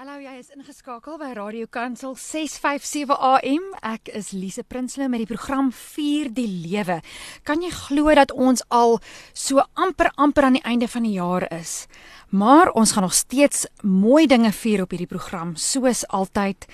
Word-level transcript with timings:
Hallo, 0.00 0.14
jy 0.16 0.38
is 0.40 0.46
ingeskakel 0.54 1.18
by 1.20 1.34
Radio 1.36 1.66
Kansel 1.68 2.14
657 2.16 3.12
AM. 3.12 3.66
Ek 3.84 4.08
is 4.16 4.30
Lise 4.32 4.62
Prinsloo 4.64 5.10
met 5.12 5.20
die 5.20 5.28
program 5.28 5.68
Vier 5.76 6.30
die 6.32 6.46
Lewe. 6.48 7.02
Kan 7.44 7.60
jy 7.60 7.68
glo 7.68 8.08
dat 8.16 8.32
ons 8.32 8.64
al 8.72 8.96
so 9.36 9.60
amper 9.76 10.08
amper 10.16 10.48
aan 10.48 10.56
die 10.56 10.64
einde 10.64 10.88
van 10.88 11.04
die 11.04 11.18
jaar 11.18 11.44
is? 11.52 11.84
Maar 12.30 12.70
ons 12.70 12.92
gaan 12.92 13.02
nog 13.02 13.14
steeds 13.14 13.66
mooi 13.82 14.26
dinge 14.26 14.52
vier 14.52 14.82
op 14.82 14.90
hierdie 14.90 15.10
program 15.10 15.56
soos 15.58 16.04
altyd 16.06 16.66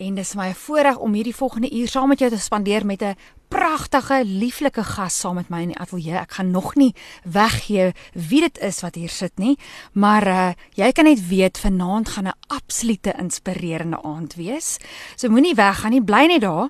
en 0.00 0.14
dis 0.16 0.34
my 0.34 0.54
voorreg 0.56 0.96
om 0.96 1.12
hierdie 1.12 1.36
volgende 1.36 1.68
uur 1.68 1.88
saam 1.88 2.08
met 2.08 2.24
jou 2.24 2.30
te 2.32 2.40
spandeer 2.40 2.86
met 2.86 3.02
'n 3.02 3.16
pragtige, 3.48 4.24
lieflike 4.24 4.84
gas 4.84 5.18
saam 5.18 5.34
met 5.34 5.48
my 5.48 5.60
in 5.62 5.68
die 5.68 5.78
ateljee. 5.78 6.16
Ek 6.16 6.32
gaan 6.32 6.50
nog 6.50 6.74
nie 6.74 6.94
weggee 7.24 7.92
wie 8.14 8.40
dit 8.40 8.58
is 8.58 8.80
wat 8.80 8.94
hier 8.94 9.08
sit 9.08 9.32
nie, 9.38 9.58
maar 9.92 10.26
uh, 10.26 10.52
jy 10.74 10.92
kan 10.92 11.04
net 11.04 11.28
weet 11.28 11.58
vanaand 11.58 12.08
gaan 12.08 12.26
'n 12.28 12.38
absolute 12.46 13.12
inspirerende 13.18 14.02
aand 14.02 14.34
wees. 14.34 14.78
So 15.16 15.28
moenie 15.28 15.54
weggaan 15.54 15.90
nie, 15.90 16.04
bly 16.04 16.26
net 16.26 16.40
daar. 16.40 16.68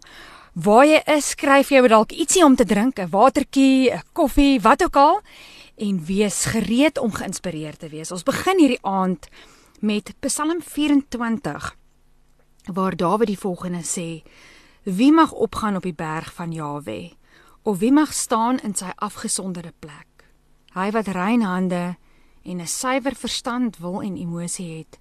Waar 0.52 0.86
jy 0.86 1.00
is, 1.06 1.28
skryf 1.28 1.70
jy 1.70 1.86
dalk 1.88 2.12
ietsie 2.12 2.44
om 2.44 2.56
te 2.56 2.64
drink, 2.64 2.98
'n 2.98 3.10
watertjie, 3.10 3.90
'n 3.90 4.02
koffie, 4.12 4.60
wat 4.60 4.82
ook 4.82 4.96
al 4.96 5.22
en 5.76 6.04
wees 6.04 6.44
gereed 6.44 6.98
om 6.98 7.12
geïnspireerd 7.12 7.78
te 7.78 7.88
wees. 7.88 8.10
Ons 8.10 8.22
begin 8.22 8.58
hierdie 8.58 8.82
aand 8.82 9.28
met 9.80 10.14
Psalm 10.20 10.62
24 10.62 11.76
waar 12.72 12.96
Dawid 12.96 13.26
die 13.26 13.38
volgende 13.38 13.82
sê: 13.82 14.22
Wie 14.82 15.12
mag 15.12 15.32
opgaan 15.32 15.76
op 15.76 15.82
die 15.82 15.94
berg 15.94 16.32
van 16.34 16.52
Jawe? 16.52 17.12
Of 17.62 17.78
wie 17.78 17.92
mag 17.92 18.12
staan 18.12 18.58
in 18.58 18.74
sy 18.74 18.90
afgesonderde 18.96 19.72
plek? 19.78 20.26
Hy 20.74 20.90
wat 20.90 21.06
rein 21.06 21.42
hande 21.42 21.96
en 22.42 22.60
'n 22.60 22.66
suiwer 22.66 23.14
verstand 23.14 23.78
wil 23.78 24.02
en 24.02 24.16
emosie 24.16 24.78
het, 24.78 24.98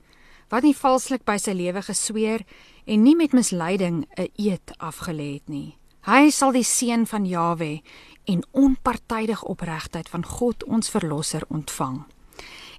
wat 0.49 0.63
nie 0.63 0.75
valslik 0.75 1.23
by 1.23 1.37
sy 1.37 1.51
lewe 1.51 1.81
gesweer 1.81 2.45
en 2.85 3.03
nie 3.03 3.15
met 3.15 3.33
misleiding 3.33 4.05
'n 4.17 4.27
eed 4.35 4.73
afgelê 4.77 5.33
het 5.33 5.49
nie. 5.49 5.77
Hy 6.01 6.29
sal 6.29 6.51
die 6.51 6.63
seën 6.63 7.05
van 7.05 7.25
Jawe 7.25 7.81
en 8.23 8.43
onpartydig 8.51 9.43
opregtheid 9.43 10.09
van 10.09 10.25
God 10.25 10.63
ons 10.63 10.89
verlosser 10.89 11.43
ontvang. 11.47 12.03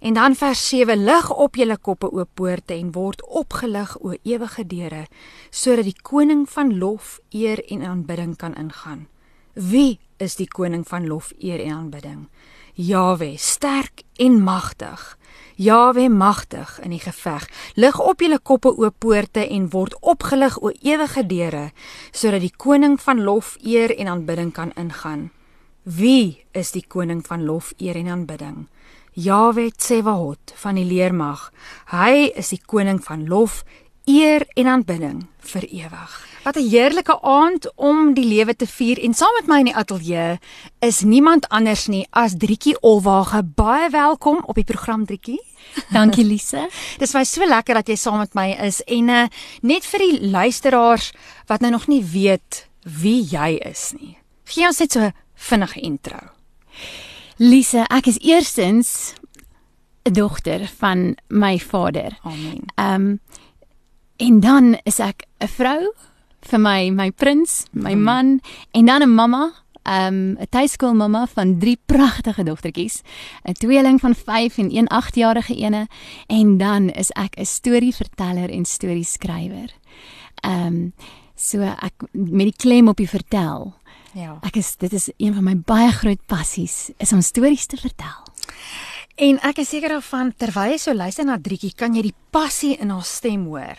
En 0.01 0.15
dan 0.15 0.35
vers 0.35 0.69
7: 0.69 1.05
Lig 1.05 1.31
op 1.35 1.55
julle 1.55 1.77
koppe 1.77 2.11
o 2.11 2.25
poorte 2.35 2.75
en 2.75 2.93
word 2.93 3.23
opgelig 3.27 3.99
o 3.99 4.15
ewige 4.23 4.67
deure, 4.67 5.07
sodat 5.51 5.85
die 5.85 6.03
koning 6.03 6.49
van 6.51 6.79
lof, 6.79 7.21
eer 7.31 7.65
en 7.71 7.83
aanbidding 7.83 8.37
kan 8.37 8.55
ingaan. 8.55 9.07
Wie 9.53 10.01
is 10.17 10.35
die 10.37 10.49
koning 10.49 10.89
van 10.89 11.07
lof, 11.07 11.33
eer 11.39 11.61
en 11.61 11.73
aanbidding? 11.73 12.29
Jawe, 12.75 13.35
sterk 13.37 14.03
en 14.17 14.43
magtig. 14.43 15.19
Jawe 15.61 16.09
magtig 16.09 16.79
in 16.81 16.95
die 16.95 17.01
geveg. 17.03 17.45
Lig 17.77 17.99
op 18.01 18.25
julle 18.25 18.39
koppe 18.41 18.73
o 18.73 18.89
poorte 18.91 19.45
en 19.45 19.67
word 19.75 19.93
opgelig 20.01 20.57
o 20.57 20.73
ewige 20.81 21.27
deure, 21.29 21.67
sodat 22.17 22.41
die 22.41 22.55
koning 22.57 22.97
van 23.01 23.21
lof, 23.21 23.59
eer 23.61 23.93
en 23.93 24.09
aanbidding 24.09 24.55
kan 24.57 24.73
ingaan. 24.81 25.29
Wie 25.85 26.47
is 26.57 26.73
die 26.73 26.85
koning 26.89 27.21
van 27.27 27.45
lof, 27.45 27.75
eer 27.77 28.01
en 28.01 28.09
aanbidding? 28.09 28.65
Jawe 29.13 29.69
Tsewahot 29.77 30.55
van 30.57 30.81
die 30.81 30.89
leermag. 30.89 31.51
Hy 31.93 32.33
is 32.33 32.55
die 32.55 32.63
koning 32.65 33.03
van 33.05 33.29
lof, 33.29 33.67
eer 34.05 34.47
en 34.55 34.67
aanbidding 34.67 35.27
vir 35.53 35.65
ewig. 35.69 36.13
Wat 36.43 36.57
'n 36.57 36.69
heerlike 36.69 37.21
aand 37.21 37.75
om 37.77 38.15
die 38.15 38.25
lewe 38.25 38.57
te 38.57 38.67
vier 38.67 38.99
en 38.99 39.15
saam 39.15 39.33
met 39.39 39.47
my 39.47 39.59
in 39.59 39.65
die 39.65 39.75
ateljee 39.75 40.39
is 40.79 41.01
niemand 41.01 41.49
anders 41.49 41.87
nie 41.87 42.07
as 42.11 42.35
Drietjie 42.35 42.81
Olwage. 42.81 43.43
Baie 43.43 43.91
welkom 43.91 44.43
op 44.47 44.55
die 44.55 44.65
program 44.65 45.07
Drietjie. 45.07 45.43
Dankie 45.97 46.25
Lise. 46.25 46.69
Dis 46.99 47.15
my 47.15 47.25
so 47.25 47.47
lekker 47.47 47.75
dat 47.75 47.89
jy 47.89 47.97
saam 47.97 48.19
met 48.19 48.35
my 48.35 48.51
is 48.51 48.83
en 48.83 49.09
uh, 49.09 49.27
net 49.63 49.87
vir 49.87 49.99
die 49.99 50.31
luisteraars 50.31 51.13
wat 51.47 51.61
nou 51.61 51.71
nog 51.71 51.87
nie 51.87 52.05
weet 52.05 52.69
wie 52.83 53.23
jy 53.23 53.61
is 53.71 53.93
nie. 54.01 54.19
Gee 54.45 54.67
ons 54.67 54.79
net 54.79 54.93
so 54.93 55.01
'n 55.01 55.15
vinnige 55.35 55.81
intro. 55.81 56.19
Lise, 57.37 57.87
ek 57.91 58.07
is 58.07 58.19
eerstens 58.19 59.15
'n 60.05 60.13
dogter 60.13 60.71
van 60.79 61.17
my 61.29 61.59
vader. 61.59 62.19
Amen. 62.23 62.67
Ehm 62.75 62.95
um, 62.95 63.21
en 64.23 64.41
dan 64.41 64.79
is 64.83 64.99
ek 64.99 65.27
'n 65.41 65.49
vrou 65.49 65.93
vir 66.41 66.61
my 66.61 66.91
my 66.91 67.11
prins, 67.11 67.67
my 67.73 67.93
hmm. 67.93 68.03
man 68.03 68.41
en 68.71 68.85
dan 68.87 69.03
'n 69.03 69.15
mamma, 69.15 69.53
ehm 69.83 70.15
um, 70.15 70.37
'n 70.39 70.47
tuiskoolmamma 70.51 71.27
van 71.27 71.59
drie 71.59 71.79
pragtige 71.87 72.45
dogtertjies, 72.45 73.03
'n 73.45 73.53
tweeling 73.53 74.01
van 74.01 74.15
5 74.15 74.59
en 74.59 74.77
een 74.77 74.89
8-jarige 74.89 75.55
ene 75.57 75.89
en 76.27 76.59
dan 76.59 76.89
is 76.91 77.11
ek 77.11 77.37
'n 77.37 77.45
storieverteller 77.45 78.51
en 78.51 78.65
storieskrywer. 78.65 79.71
Ehm 80.35 80.67
um, 80.67 80.93
so 81.35 81.61
ek 81.61 81.95
met 82.13 82.47
die 82.47 82.57
klem 82.57 82.89
op 82.89 82.97
die 82.97 83.09
vertel. 83.09 83.75
Ja. 84.13 84.39
Ek 84.43 84.57
is 84.57 84.77
dit 84.77 84.93
is 84.93 85.11
een 85.17 85.35
van 85.35 85.45
my 85.45 85.57
baie 85.57 85.91
groot 85.91 86.27
passies 86.27 86.91
is 86.99 87.13
om 87.13 87.21
stories 87.21 87.67
te 87.67 87.77
vertel. 87.77 88.23
En 89.23 89.39
ek 89.47 89.61
is 89.63 89.71
seker 89.71 89.93
daarvan 89.95 90.33
terwyl 90.35 90.73
jy 90.73 90.79
so 90.83 90.95
luister 90.97 91.27
na 91.27 91.37
Drietjie, 91.39 91.71
kan 91.79 91.95
jy 91.95 92.09
die 92.09 92.17
passie 92.35 92.73
in 92.83 92.91
haar 92.91 93.07
stem 93.07 93.45
hoor. 93.47 93.79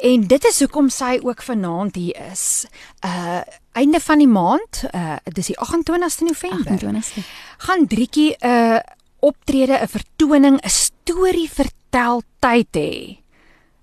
En 0.00 0.24
dit 0.30 0.48
is 0.48 0.62
hoekom 0.64 0.88
sy 0.92 1.18
ook 1.20 1.44
vanaand 1.44 1.98
hier 2.00 2.16
is. 2.30 2.64
Uh 3.04 3.42
einde 3.72 4.00
van 4.04 4.20
die 4.20 4.28
maand, 4.28 4.82
uh 4.92 5.16
dis 5.32 5.52
die 5.52 5.56
28ste 5.56 6.28
November. 6.28 6.76
28ste. 6.76 7.24
Gaan 7.68 7.86
Drietjie 7.88 8.36
'n 8.36 8.48
uh, 8.48 8.80
optrede, 9.20 9.76
'n 9.80 9.88
vertoning, 9.88 10.56
'n 10.60 10.68
storie 10.68 11.48
vertel 11.50 12.22
tyd 12.40 12.72
hê 12.76 13.18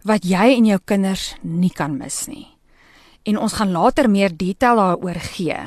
wat 0.03 0.23
jy 0.23 0.56
en 0.57 0.66
jou 0.66 0.79
kinders 0.85 1.35
nie 1.41 1.73
kan 1.73 1.97
mis 1.97 2.27
nie 2.27 2.59
en 3.29 3.38
ons 3.38 3.53
gaan 3.53 3.71
later 3.71 4.09
meer 4.09 4.33
detail 4.35 4.75
daaroor 4.79 5.19
gee. 5.35 5.57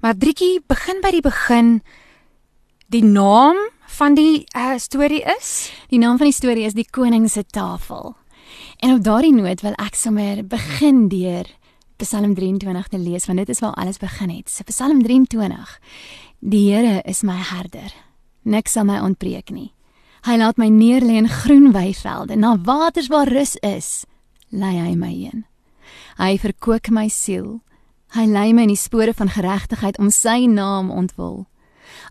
Maar 0.00 0.14
Drietjie, 0.18 0.62
begin 0.66 1.00
by 1.02 1.10
die 1.14 1.24
begin. 1.24 1.70
Die 2.92 3.04
naam 3.04 3.58
van 3.92 4.14
die 4.14 4.44
uh, 4.56 4.76
storie 4.80 5.22
is? 5.38 5.70
Die 5.88 5.98
naam 5.98 6.16
van 6.16 6.30
die 6.30 6.36
storie 6.36 6.64
is 6.64 6.76
Die 6.76 6.88
Koning 6.90 7.28
se 7.30 7.44
Tafel. 7.44 8.14
En 8.80 8.94
op 8.94 9.02
daardie 9.04 9.34
noot 9.34 9.60
wil 9.60 9.76
ek 9.80 9.96
sommer 9.96 10.42
begin 10.46 11.08
deur 11.12 11.48
Psalm 12.02 12.34
23 12.34 12.88
te 12.90 12.98
lees 12.98 13.28
want 13.28 13.38
dit 13.38 13.52
is 13.52 13.60
waar 13.62 13.76
alles 13.78 14.00
begin 14.02 14.32
het. 14.32 14.50
So 14.50 14.64
Psalm 14.66 15.02
23. 15.02 15.76
Die 16.40 16.64
Here 16.72 17.02
is 17.04 17.22
my 17.22 17.36
herder. 17.36 17.92
Niks 18.42 18.74
sal 18.74 18.88
my 18.88 18.98
ontbreek 19.04 19.52
nie. 19.54 19.70
Hy 20.26 20.36
laat 20.38 20.58
my 20.58 20.68
neerlê 20.70 21.18
in 21.18 21.28
groen 21.30 21.72
weivelde, 21.74 22.36
na 22.38 22.56
waters 22.62 23.08
waar 23.10 23.30
rus 23.30 23.56
is, 23.66 24.04
lei 24.50 24.76
hy 24.78 24.94
my 24.94 25.10
heen. 25.10 25.44
Hy 26.18 26.36
verkoop 26.38 26.90
my 26.94 27.08
siel. 27.10 27.60
Hy 28.14 28.26
lei 28.30 28.52
my 28.54 28.66
in 28.68 28.74
die 28.74 28.78
spore 28.78 29.14
van 29.14 29.32
geregtigheid 29.34 29.98
om 29.98 30.10
sy 30.14 30.46
naam 30.46 30.90
ontwil. 30.94 31.44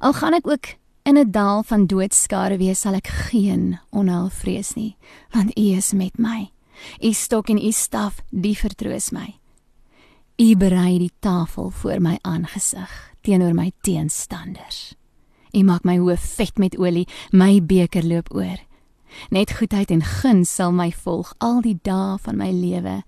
Al 0.03 0.15
gaan 0.17 0.35
ek 0.35 0.47
ook 0.47 0.73
in 1.03 1.17
'n 1.17 1.31
dal 1.31 1.63
van 1.63 1.85
doodskare 1.85 2.57
wees, 2.57 2.79
sal 2.79 2.93
ek 2.93 3.07
geen 3.07 3.79
onheil 3.89 4.29
vrees 4.29 4.73
nie, 4.73 4.95
want 5.31 5.57
U 5.57 5.61
is 5.61 5.93
met 5.93 6.17
my. 6.17 6.51
U 7.01 7.13
stok 7.13 7.49
en 7.49 7.57
U 7.57 7.71
staf, 7.71 8.21
die 8.29 8.57
vertroos 8.57 9.11
my. 9.11 9.35
U 10.37 10.55
berei 10.55 10.97
die 10.97 11.11
tafel 11.19 11.69
voor 11.69 12.01
my 12.01 12.17
aangesig 12.21 13.13
teenoor 13.21 13.53
my 13.53 13.71
teenstanders. 13.81 14.95
U 15.53 15.63
maak 15.63 15.83
my 15.83 15.97
hoof 15.97 16.19
vet 16.19 16.57
met 16.57 16.77
olie, 16.77 17.07
my 17.31 17.59
beker 17.61 18.03
loop 18.03 18.31
oor. 18.33 18.57
Net 19.29 19.51
goedheid 19.51 19.91
en 19.91 20.01
guns 20.01 20.53
sal 20.55 20.71
my 20.71 20.89
volg 21.03 21.33
al 21.43 21.59
die 21.61 21.77
dae 21.83 22.15
van 22.23 22.37
my 22.39 22.49
lewe 22.55 23.01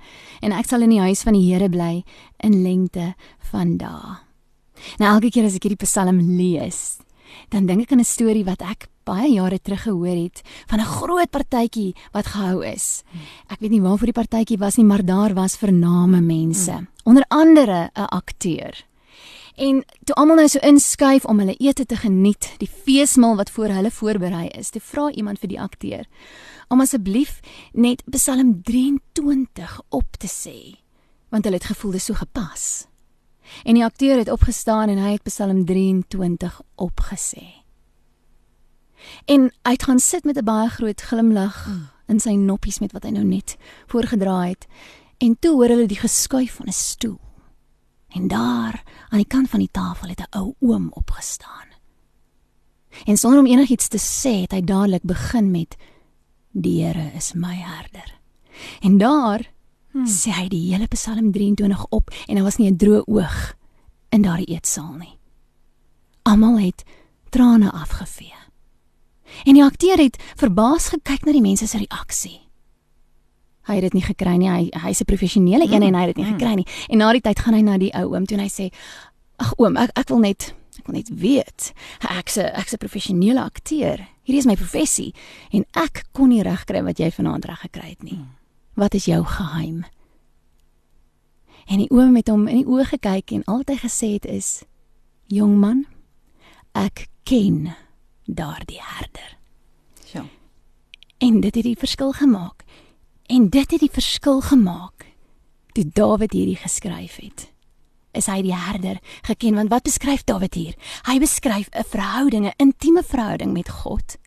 en 0.43 0.51
ek 0.51 0.67
sal 0.67 0.83
in 0.83 0.91
die 0.91 1.01
huis 1.01 1.23
van 1.23 1.37
die 1.37 1.45
Here 1.47 1.69
bly 1.71 2.03
in 2.43 2.59
lengte 2.65 3.13
van 3.51 3.77
dae. 3.79 4.19
Nou 4.99 5.13
elke 5.15 5.31
keer 5.31 5.47
as 5.47 5.55
ek 5.55 5.69
hierdie 5.69 5.85
Psalm 5.85 6.19
lees, 6.19 6.99
dan 7.49 7.65
dink 7.65 7.81
ek 7.81 7.91
aan 7.91 7.99
'n 7.99 8.05
storie 8.05 8.45
wat 8.45 8.61
ek 8.61 8.87
baie 9.03 9.33
jare 9.33 9.59
terug 9.59 9.83
gehoor 9.83 10.15
het 10.15 10.41
van 10.67 10.79
'n 10.79 10.85
groot 10.85 11.29
partytjie 11.29 11.95
wat 12.11 12.25
gehou 12.25 12.65
is. 12.65 13.03
Ek 13.49 13.59
weet 13.59 13.71
nie 13.71 13.81
waarvoor 13.81 14.11
die 14.11 14.21
partytjie 14.21 14.57
was 14.57 14.75
nie, 14.75 14.85
maar 14.85 15.05
daar 15.05 15.33
was 15.33 15.57
vername 15.57 16.21
mense, 16.21 16.71
hmm. 16.71 16.87
onder 17.03 17.25
andere 17.27 17.91
'n 17.95 18.09
akteur. 18.09 18.85
En 19.55 19.83
toe 20.03 20.15
almal 20.15 20.35
nou 20.35 20.47
so 20.47 20.59
inskuif 20.59 21.25
om 21.25 21.39
hulle 21.39 21.55
ete 21.55 21.85
te 21.85 21.95
geniet, 21.95 22.55
die 22.57 22.69
feesmaal 22.83 23.35
wat 23.35 23.49
voor 23.49 23.67
hulle 23.67 23.91
voorberei 23.91 24.47
is, 24.47 24.69
te 24.69 24.79
vra 24.79 25.11
iemand 25.11 25.39
vir 25.39 25.49
die 25.49 25.61
akteur 25.61 26.05
om 26.73 26.81
asseblief 26.81 27.39
net 27.73 28.01
Psalm 28.09 28.61
23 28.65 29.81
op 29.89 30.17
te 30.17 30.27
sê, 30.27 30.57
want 31.29 31.45
hulle 31.45 31.59
het 31.61 31.69
gevoel 31.69 31.91
dit 31.91 32.01
so 32.01 32.17
gepas. 32.17 32.87
En 33.63 33.73
die 33.73 33.83
akteur 33.83 34.17
het 34.17 34.31
opgestaan 34.31 34.89
en 34.89 34.97
hy 34.97 35.11
het 35.11 35.23
Psalm 35.23 35.65
23 35.65 36.61
opgesê. 36.75 37.63
En 39.25 39.51
hy 39.63 39.71
het 39.71 39.83
gaan 39.83 39.99
sit 39.99 40.23
met 40.23 40.37
'n 40.37 40.43
baie 40.43 40.69
groot 40.69 41.01
glimlag 41.01 41.67
in 42.07 42.19
sy 42.19 42.35
noppies 42.35 42.79
met 42.79 42.91
wat 42.91 43.03
hy 43.03 43.09
nou 43.09 43.23
net 43.23 43.57
voorgedra 43.87 44.47
het. 44.47 44.67
En 45.17 45.39
toe 45.39 45.51
hoor 45.51 45.67
hulle 45.67 45.87
die 45.87 45.99
geskuif 45.99 46.53
van 46.53 46.67
'n 46.67 46.71
stoel. 46.71 47.19
En 48.09 48.27
daar 48.27 48.83
aan 49.09 49.17
die 49.17 49.27
kant 49.27 49.49
van 49.49 49.59
die 49.59 49.71
tafel 49.71 50.09
het 50.09 50.19
'n 50.19 50.37
ou 50.37 50.55
oom 50.59 50.89
opgestaan. 50.91 51.67
En 53.05 53.17
sonder 53.17 53.39
om 53.39 53.45
enigiets 53.45 53.87
te 53.87 53.97
sê, 53.97 54.41
het 54.41 54.51
hy 54.51 54.61
dadelik 54.61 55.03
begin 55.03 55.51
met: 55.51 55.75
"Die 56.51 56.83
Here 56.83 57.11
is 57.15 57.33
my 57.33 57.55
herder. 57.55 58.19
En 58.81 58.97
daar 58.97 59.52
hmm. 59.93 60.07
sê 60.09 60.33
hy 60.35 60.47
die 60.51 60.73
hele 60.73 60.87
Psalm 60.87 61.31
23 61.31 61.85
op 61.89 62.11
en 62.27 62.35
daar 62.35 62.43
was 62.43 62.57
nie 62.57 62.71
'n 62.71 62.77
droë 62.77 63.05
oog 63.05 63.53
in 64.09 64.21
daardie 64.21 64.53
eetsaal 64.53 64.93
nie. 64.97 65.17
Almal 66.23 66.59
het 66.59 66.83
trane 67.29 67.71
afgevee. 67.71 68.37
En 69.43 69.53
die 69.53 69.63
akteur 69.63 69.97
het 69.97 70.17
verbaas 70.37 70.91
gekyk 70.93 71.25
na 71.25 71.31
die 71.31 71.41
mense 71.41 71.67
se 71.67 71.77
reaksie. 71.77 72.39
Hy 73.63 73.77
het 73.79 73.81
dit 73.87 73.93
nie 73.93 74.03
gekry 74.03 74.35
nie. 74.37 74.49
Hy 74.49 74.69
hy's 74.83 75.01
'n 75.01 75.05
professionele 75.05 75.63
een 75.63 75.79
mm, 75.79 75.87
en 75.87 75.95
hy 75.95 76.01
het 76.05 76.15
dit 76.15 76.25
nie 76.25 76.31
mm. 76.31 76.39
gekry 76.39 76.53
nie. 76.53 76.67
En 76.89 76.97
na 76.97 77.11
die 77.11 77.21
tyd 77.21 77.39
gaan 77.39 77.53
hy 77.53 77.61
na 77.61 77.77
die 77.77 77.93
ou 77.93 78.13
oom 78.13 78.25
toe 78.25 78.37
en 78.37 78.43
hy 78.43 78.49
sê: 78.49 78.69
"Ag 79.37 79.53
oom, 79.57 79.77
ek 79.77 79.89
ek 79.95 80.09
wil 80.09 80.19
net 80.19 80.53
ek 80.79 80.87
wil 80.87 80.95
net 80.95 81.09
weet. 81.15 81.73
Ek's 81.99 82.37
'n 82.37 82.51
ek's 82.53 82.73
'n 82.73 82.77
professionele 82.77 83.41
akteur. 83.41 83.97
Hierdie 84.23 84.39
is 84.39 84.45
my 84.45 84.55
professie 84.55 85.13
en 85.51 85.65
ek 85.73 86.05
kon 86.11 86.29
nie 86.29 86.43
regkry 86.43 86.83
wat 86.83 86.97
jy 86.97 87.11
vanaand 87.11 87.45
reg 87.45 87.59
gekry 87.59 87.89
het 87.89 88.03
nie. 88.03 88.13
Mm. 88.13 88.42
Wat 88.73 88.93
is 88.93 89.05
jou 89.05 89.25
geheim?" 89.25 89.85
En 91.65 91.77
die 91.77 91.89
oom 91.89 92.15
het 92.15 92.27
hom 92.27 92.47
in 92.47 92.55
die 92.55 92.67
oë 92.67 92.85
gekyk 92.85 93.31
en 93.31 93.43
altyd 93.43 93.79
gesê 93.79 94.13
het 94.13 94.25
is: 94.25 94.63
"Jong 95.27 95.57
man, 95.57 95.85
ek 96.71 97.07
ken 97.23 97.75
daardie 98.25 98.81
herder." 98.81 99.37
Ja. 100.11 100.25
En 101.17 101.39
dit 101.39 101.55
het 101.55 101.63
die 101.63 101.77
verskil 101.77 102.11
gemaak. 102.11 102.63
En 103.25 103.49
dit 103.49 103.71
het 103.71 103.79
die 103.79 103.91
verskil 103.91 104.41
gemaak 104.41 105.05
toe 105.73 105.85
Dawid 105.93 106.33
hierdie 106.33 106.59
geskryf 106.59 107.17
het. 107.21 107.49
Is 108.13 108.29
hy 108.29 108.41
die 108.45 108.53
herder 108.53 108.99
geken 109.25 109.57
want 109.57 109.71
wat 109.73 109.87
beskryf 109.87 110.23
Dawid 110.29 110.53
hier? 110.53 110.75
Hy 111.09 111.17
beskryf 111.19 111.69
'n 111.73 111.83
verhouding, 111.83 112.45
'n 112.45 112.53
intieme 112.57 113.03
verhouding 113.03 113.53
met 113.53 113.69
God. 113.69 114.17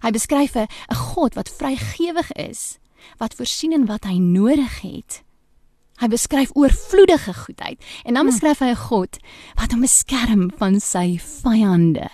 Hy 0.00 0.10
beskryf 0.10 0.56
'n 0.56 0.68
God 0.94 1.34
wat 1.34 1.48
vrygewig 1.48 2.32
is, 2.32 2.78
wat 3.18 3.34
voorsien 3.34 3.72
in 3.72 3.86
wat 3.86 4.04
hy 4.04 4.18
nodig 4.18 4.80
het. 4.80 5.22
Hy 5.96 6.08
beskryf 6.12 6.50
oorvloedige 6.54 7.34
goedheid 7.34 7.80
en 8.04 8.14
dan 8.14 8.26
hm. 8.26 8.30
beskryf 8.30 8.58
hy 8.60 8.70
'n 8.74 8.84
God 8.88 9.18
wat 9.56 9.72
hom 9.72 9.80
beskerm 9.80 10.50
van 10.58 10.80
sy 10.80 11.18
vyande. 11.18 12.10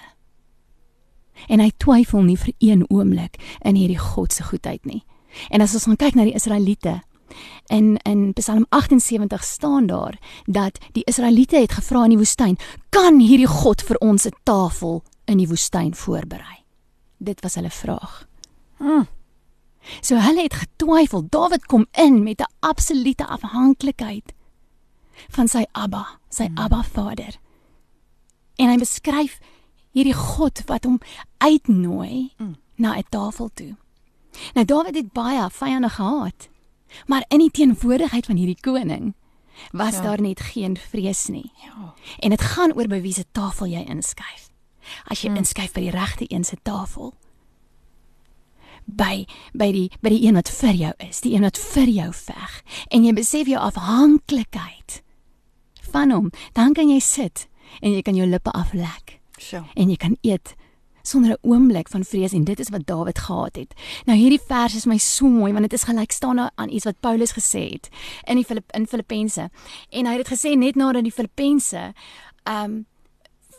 En 1.49 1.61
hy 1.61 1.73
twyfel 1.76 2.23
nie 2.23 2.37
vir 2.37 2.55
een 2.58 2.84
oomblik 2.88 3.40
in 3.64 3.75
hierdie 3.75 3.99
God 3.99 4.32
se 4.32 4.43
goedheid 4.43 4.84
nie. 4.84 5.02
En 5.50 5.61
as 5.61 5.75
ons 5.75 5.84
gaan 5.84 5.96
kyk 5.96 6.14
na 6.14 6.25
die 6.25 6.37
Israeliete 6.38 7.00
in 7.67 7.96
in 8.05 8.32
Psalm 8.32 8.67
78 8.69 9.44
staan 9.44 9.87
daar 9.87 10.19
dat 10.44 10.79
die 10.93 11.05
Israeliete 11.05 11.56
het 11.56 11.73
gevra 11.73 12.05
in 12.05 12.14
die 12.14 12.20
woestyn, 12.20 12.58
kan 12.90 13.19
hierdie 13.19 13.49
God 13.49 13.82
vir 13.82 13.96
ons 13.99 14.26
'n 14.26 14.37
tafel 14.43 15.02
in 15.25 15.38
die 15.38 15.49
woestyn 15.49 15.94
voorberei? 15.94 16.64
Dit 17.19 17.40
was 17.40 17.55
hulle 17.55 17.70
vraag. 17.70 18.29
Hmm. 18.76 19.06
So 20.00 20.17
hulle 20.17 20.43
het 20.43 20.55
getwyfel. 20.55 21.26
Dawid 21.29 21.67
kom 21.67 21.87
in 21.93 22.23
met 22.23 22.40
'n 22.40 22.52
absolute 22.61 23.26
afhanklikheid 23.26 24.32
van 25.29 25.49
sy 25.49 25.64
Abba, 25.73 26.19
sy 26.29 26.44
hmm. 26.44 26.58
Abba 26.58 26.82
Vader. 26.82 27.38
En 28.56 28.69
hy 28.69 28.76
beskryf 28.76 29.38
hierdie 29.90 30.17
God 30.17 30.62
wat 30.67 30.84
hom 30.84 31.00
uitnooi 31.38 32.32
hmm. 32.37 32.56
na 32.75 32.96
'n 32.96 33.05
tafel 33.08 33.50
toe. 33.55 33.76
Nou 34.55 34.64
Dawid 34.64 34.94
het 34.94 35.12
baie 35.12 35.50
vyande 35.50 35.88
gehad. 35.88 36.49
Maar 37.06 37.25
in 37.29 37.38
die 37.38 37.50
teenwoordigheid 37.50 38.26
van 38.26 38.37
hierdie 38.37 38.61
koning 38.61 39.14
was 39.70 39.94
ja. 39.94 40.02
daar 40.02 40.20
net 40.20 40.40
geen 40.40 40.76
vrees 40.76 41.26
nie. 41.26 41.52
Ja. 41.64 41.94
En 42.19 42.31
dit 42.31 42.40
gaan 42.40 42.73
oor 42.73 42.87
by 42.87 43.00
wie 43.00 43.12
se 43.12 43.25
tafel 43.32 43.67
jy 43.67 43.84
inskuif. 43.84 44.50
As 45.05 45.20
jy 45.23 45.29
hmm. 45.29 45.37
inskuif 45.37 45.73
by 45.73 45.81
die 45.81 45.90
regte 45.94 46.25
een 46.29 46.44
se 46.44 46.56
tafel. 46.62 47.14
By 48.87 49.26
by 49.55 49.70
die 49.73 49.90
by 50.00 50.08
die 50.08 50.26
een 50.26 50.34
wat 50.34 50.49
vir 50.49 50.75
jou 50.75 50.93
is, 50.99 51.20
die 51.20 51.34
een 51.34 51.46
wat 51.46 51.58
vir 51.58 51.88
jou 51.88 52.11
veg 52.12 52.62
en 52.90 53.05
jy 53.05 53.12
besef 53.12 53.46
jou 53.46 53.61
afhanklikheid 53.61 55.02
van 55.93 56.11
hom, 56.11 56.31
dan 56.52 56.75
kan 56.75 56.88
jy 56.88 57.00
sit 57.00 57.49
en 57.81 57.93
jy 57.93 58.02
kan 58.02 58.17
jou 58.17 58.26
lippe 58.26 58.50
aflek. 58.50 59.20
So. 59.38 59.64
En 59.75 59.90
jy 59.90 59.96
kan 59.96 60.17
eet 60.23 60.55
sonder 61.02 61.31
'n 61.31 61.38
oomblik 61.43 61.88
van 61.88 62.05
vrees 62.05 62.32
en 62.32 62.44
dit 62.44 62.61
is 62.61 62.69
wat 62.69 62.87
Dawid 62.87 63.19
gehad 63.19 63.56
het. 63.56 63.75
Nou 64.05 64.19
hierdie 64.19 64.40
vers 64.46 64.75
is 64.75 64.87
my 64.87 64.99
so 64.99 65.29
mooi 65.29 65.52
want 65.52 65.70
dit 65.70 65.73
is 65.73 65.82
gelykstaande 65.82 66.50
aan 66.55 66.70
iets 66.70 66.84
wat 66.84 67.00
Paulus 67.00 67.32
gesê 67.32 67.70
het 67.70 67.88
in 68.25 68.37
die 68.37 68.44
Filip 68.44 68.73
in 68.73 68.87
Filippense. 68.87 69.50
En 69.90 70.06
hy 70.06 70.17
het 70.17 70.26
dit 70.29 70.38
gesê 70.38 70.56
net 70.56 70.75
nadat 70.75 71.02
die 71.02 71.12
Filippense 71.12 71.94
um 72.44 72.87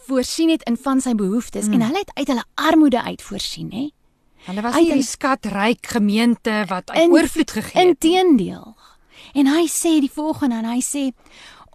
voorsien 0.06 0.50
het 0.50 0.64
in 0.64 0.78
van 0.78 1.02
sy 1.02 1.16
behoeftes 1.16 1.68
mm. 1.68 1.74
en 1.74 1.82
hulle 1.82 1.98
het 1.98 2.12
uit 2.14 2.28
hulle 2.28 2.44
armoede 2.54 3.04
uit 3.04 3.22
voorsien, 3.22 3.72
hè. 3.72 3.90
Hulle 4.44 4.62
was 4.62 4.76
nie 4.76 4.92
'n 4.92 5.04
skatryk 5.04 5.86
gemeente 5.88 6.66
wat 6.68 6.90
uit 6.92 7.10
oorvloed 7.10 7.52
gegee 7.52 7.80
het. 7.80 7.88
Inteendeel. 7.88 8.76
En 9.34 9.48
hy 9.48 9.68
sê 9.68 10.00
die 10.00 10.12
volgende 10.12 10.56
en 10.56 10.66
hy 10.66 10.82
sê 10.82 11.14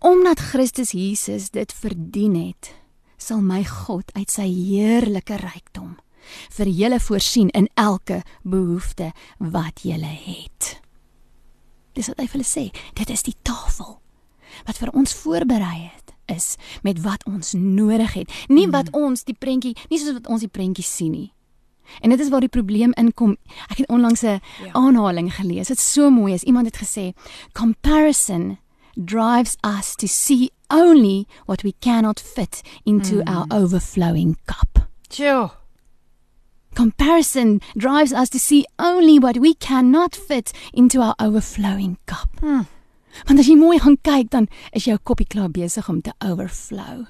omdat 0.00 0.38
Christus 0.40 0.90
Jesus 0.90 1.50
dit 1.50 1.72
verdien 1.72 2.34
het 2.34 2.74
sal 3.16 3.40
my 3.40 3.64
God 3.64 4.12
uit 4.14 4.30
sy 4.30 4.46
heerlike 4.46 5.36
rykdom 5.36 5.96
vir 6.54 6.66
julle 6.66 7.00
voorsien 7.00 7.48
in 7.50 7.68
elke 7.74 8.22
behoefte 8.42 9.12
wat 9.38 9.82
julle 9.82 10.12
het. 10.12 10.80
Dis 11.92 12.08
wat 12.08 12.20
hy 12.20 12.26
vir 12.26 12.38
hulle 12.38 12.46
sê, 12.46 12.68
dit 12.94 13.10
is 13.10 13.24
die 13.26 13.36
tafel 13.42 13.98
wat 14.66 14.78
vir 14.80 14.92
ons 14.96 15.14
voorberei 15.14 15.90
het 15.90 16.14
is 16.28 16.56
met 16.84 17.00
wat 17.00 17.24
ons 17.24 17.54
nodig 17.56 18.12
het, 18.12 18.32
nie 18.52 18.66
wat 18.68 18.92
ons 18.92 19.24
die 19.24 19.36
prentjie, 19.36 19.74
nie 19.88 19.98
soos 19.98 20.18
wat 20.20 20.28
ons 20.28 20.44
die 20.44 20.52
prentjie 20.52 20.84
sien 20.84 21.14
nie. 21.16 21.30
En 22.00 22.10
dit 22.10 22.20
is 22.20 22.28
waar 22.28 22.40
die 22.40 22.48
probleem 22.48 22.92
inkom. 22.92 23.36
Ek 23.68 23.78
het 23.78 23.88
onlangs 23.88 24.22
'n 24.22 24.26
ja. 24.26 24.72
aanhaling 24.72 25.34
gelees. 25.34 25.68
Dit 25.68 25.78
is 25.78 25.92
so 25.92 26.10
mooi. 26.10 26.34
As 26.34 26.42
iemand 26.42 26.66
het 26.66 26.76
gesê, 26.76 27.12
comparison 27.52 28.58
drives 29.04 29.56
us 29.62 29.94
to 29.96 30.06
see 30.06 30.50
only 30.70 31.26
what 31.46 31.62
we 31.62 31.72
cannot 31.80 32.20
fit 32.20 32.62
into 32.84 33.14
mm. 33.14 33.28
our 33.28 33.46
overflowing 33.50 34.36
cup. 34.46 34.88
Sure. 35.10 35.50
Comparison 36.74 37.60
drives 37.76 38.12
us 38.12 38.28
to 38.28 38.38
see 38.38 38.64
only 38.78 39.18
what 39.18 39.38
we 39.38 39.54
cannot 39.54 40.14
fit 40.14 40.52
into 40.72 41.00
our 41.00 41.14
overflowing 41.18 41.98
cup. 42.06 42.28
Hmm. 42.40 42.66
Want 43.26 43.40
as 43.40 43.48
jy 43.48 43.56
mooi 43.58 43.78
gaan 43.82 43.96
kyk 44.04 44.30
dan 44.30 44.46
is 44.76 44.84
jou 44.86 44.98
koppie 45.02 45.26
klaar 45.26 45.50
besig 45.50 45.88
om 45.88 46.02
te 46.04 46.12
overflow 46.22 47.06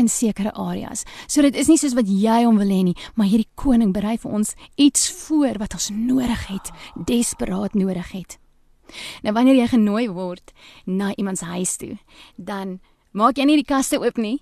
in 0.00 0.08
sekere 0.10 0.52
areas. 0.56 1.04
So 1.28 1.44
dit 1.44 1.56
is 1.56 1.68
nie 1.70 1.78
soos 1.80 1.94
wat 1.98 2.08
jy 2.08 2.42
hom 2.46 2.58
wil 2.60 2.72
hê 2.72 2.82
nie, 2.90 2.96
maar 3.14 3.30
hierdie 3.30 3.48
koning 3.60 3.94
berei 3.96 4.16
vir 4.20 4.36
ons 4.40 4.54
iets 4.80 5.08
voor 5.26 5.60
wat 5.62 5.76
ons 5.76 5.90
nodig 5.94 6.46
het, 6.48 6.72
desperaat 7.06 7.76
nodig 7.78 8.12
het. 8.16 8.38
Nou 9.22 9.34
wanneer 9.36 9.60
jy 9.60 9.68
genooi 9.76 10.08
word 10.10 10.54
na 10.86 11.12
iemand 11.14 11.38
se 11.38 11.50
huis 11.52 11.76
toe, 11.78 11.96
dan 12.36 12.80
maak 13.12 13.38
jy 13.38 13.46
nie 13.46 13.60
die 13.60 13.68
kaste 13.68 14.00
oop 14.00 14.18
nie. 14.18 14.40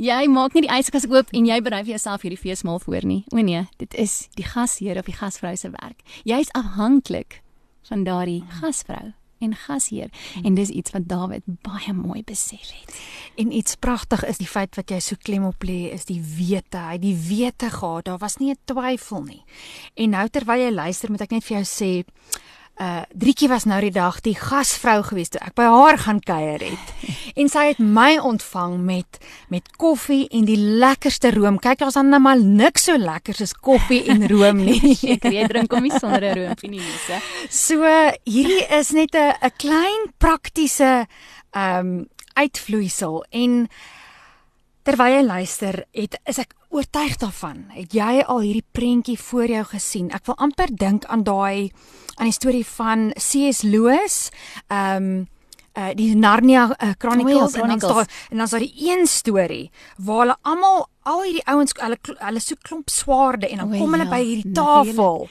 Jy 0.00 0.30
maak 0.32 0.54
nie 0.56 0.64
die 0.64 0.72
yskas 0.72 1.04
oop 1.10 1.32
en 1.36 1.46
jy 1.48 1.60
berei 1.60 1.82
vir 1.84 1.96
jouself 1.98 2.24
hierdie 2.24 2.40
feesmaal 2.40 2.80
voor 2.80 3.04
nie. 3.04 3.24
O 3.34 3.42
nee, 3.42 3.66
dit 3.82 3.94
is 4.00 4.30
die 4.38 4.46
gasheer 4.46 4.96
of 5.02 5.10
die 5.10 5.18
gasvrou 5.18 5.52
se 5.58 5.68
werk. 5.74 6.00
Jy's 6.24 6.48
afhanklik 6.56 7.42
van 7.90 8.06
daardie 8.06 8.40
gasvrou 8.60 9.10
en 9.40 9.54
gasheer 9.54 10.10
en 10.42 10.54
dis 10.54 10.68
iets 10.68 10.92
wat 10.94 11.08
Dawid 11.08 11.44
baie 11.64 11.92
mooi 11.96 12.22
besef 12.24 12.70
het. 12.70 12.94
En 13.40 13.52
iets 13.52 13.76
pragtig 13.76 14.24
is 14.24 14.38
die 14.38 14.48
feit 14.48 14.76
wat 14.76 14.90
jy 14.90 15.00
so 15.00 15.16
klem 15.18 15.44
op 15.48 15.64
lê 15.64 15.90
is 15.94 16.06
die 16.08 16.20
wete. 16.20 16.78
Hy 16.78 16.98
die 17.02 17.16
wete 17.16 17.70
gehad. 17.70 18.04
Daar 18.04 18.18
was 18.18 18.36
nie 18.36 18.52
'n 18.52 18.58
twyfel 18.64 19.22
nie. 19.22 19.42
En 19.94 20.10
nou 20.10 20.28
terwyl 20.28 20.60
jy 20.60 20.70
luister, 20.70 21.10
moet 21.10 21.20
ek 21.20 21.30
net 21.30 21.44
vir 21.44 21.56
jou 21.56 21.66
sê 21.66 22.04
uh 22.78 23.02
Drietjie 23.12 23.48
was 23.48 23.64
nou 23.64 23.80
die 23.80 23.92
dag 23.92 24.20
die 24.24 24.34
gasvrou 24.34 25.02
gewees 25.02 25.28
toe 25.28 25.40
ek 25.44 25.54
by 25.58 25.66
haar 25.68 25.98
gaan 25.98 26.20
kuier 26.20 26.62
het. 26.62 26.92
En 27.40 27.48
sy 27.48 27.62
het 27.70 27.78
my 27.78 28.18
ontvang 28.18 28.78
met 28.84 29.18
met 29.48 29.68
koffie 29.78 30.28
en 30.34 30.44
die 30.44 30.58
lekkerste 30.58 31.30
room. 31.30 31.58
Kyk, 31.62 31.78
daar's 31.78 31.94
dan 31.94 32.10
nou 32.10 32.20
maar 32.20 32.40
niks 32.40 32.84
so 32.88 32.98
lekker 32.98 33.34
soos 33.34 33.54
koffie 33.54 34.02
en 34.10 34.26
room 34.28 34.62
nie. 34.68 34.96
Ek 35.14 35.24
jy 35.30 35.46
drink 35.48 35.72
hom 35.72 35.86
nie 35.86 35.94
sonder 35.98 36.24
'n 36.30 36.38
roompie 36.38 36.70
nie, 36.70 36.82
Lise. 36.82 37.20
So 37.48 37.84
hierdie 38.26 38.66
is 38.78 38.90
net 38.92 39.14
'n 39.14 39.34
'n 39.40 39.52
klein 39.56 40.10
praktiese 40.18 41.06
um 41.54 42.08
uitvloeisel 42.34 43.24
en 43.30 43.68
terwyl 44.82 45.12
jy 45.18 45.22
luister, 45.26 45.84
het 45.92 46.18
is 46.26 46.38
ek 46.38 46.54
oortuig 46.70 47.16
daarvan. 47.16 47.64
Het 47.74 47.94
jy 47.94 48.22
al 48.22 48.40
hierdie 48.44 48.66
prentjie 48.72 49.18
voor 49.18 49.50
jou 49.50 49.64
gesien? 49.72 50.10
Ek 50.14 50.26
wil 50.30 50.38
amper 50.38 50.70
dink 50.70 51.04
aan 51.10 51.24
daai 51.26 51.70
aan 52.16 52.30
die 52.30 52.36
storie 52.36 52.64
van 52.66 53.10
C.S. 53.18 53.62
Lewis. 53.66 54.30
Ehm 54.68 55.10
um, 55.10 55.28
uh 55.78 55.92
die 55.94 56.16
Narnia 56.18 56.64
uh, 56.66 56.94
Chronicles, 56.98 57.36
oh, 57.36 57.42
ja, 57.42 57.58
Chronicles 57.58 57.90
en 57.90 57.94
dan 57.94 57.96
daar 57.96 58.08
en 58.30 58.36
dan 58.36 58.44
is 58.44 58.50
daar 58.50 58.60
die 58.60 58.90
een 58.90 59.06
storie 59.06 59.70
waar 59.96 60.18
hulle 60.18 60.36
almal 60.42 60.88
al 61.02 61.22
hierdie 61.22 61.44
ouens 61.46 61.72
hulle 61.78 61.98
hulle 62.18 62.40
so 62.42 62.58
klomp 62.62 62.90
swaarde 62.90 63.48
en 63.48 63.62
dan 63.62 63.72
oh, 63.72 63.78
kom 63.78 63.94
hulle 63.94 64.08
ja, 64.08 64.10
by 64.10 64.20
hierdie 64.24 64.52
tafel. 64.52 65.28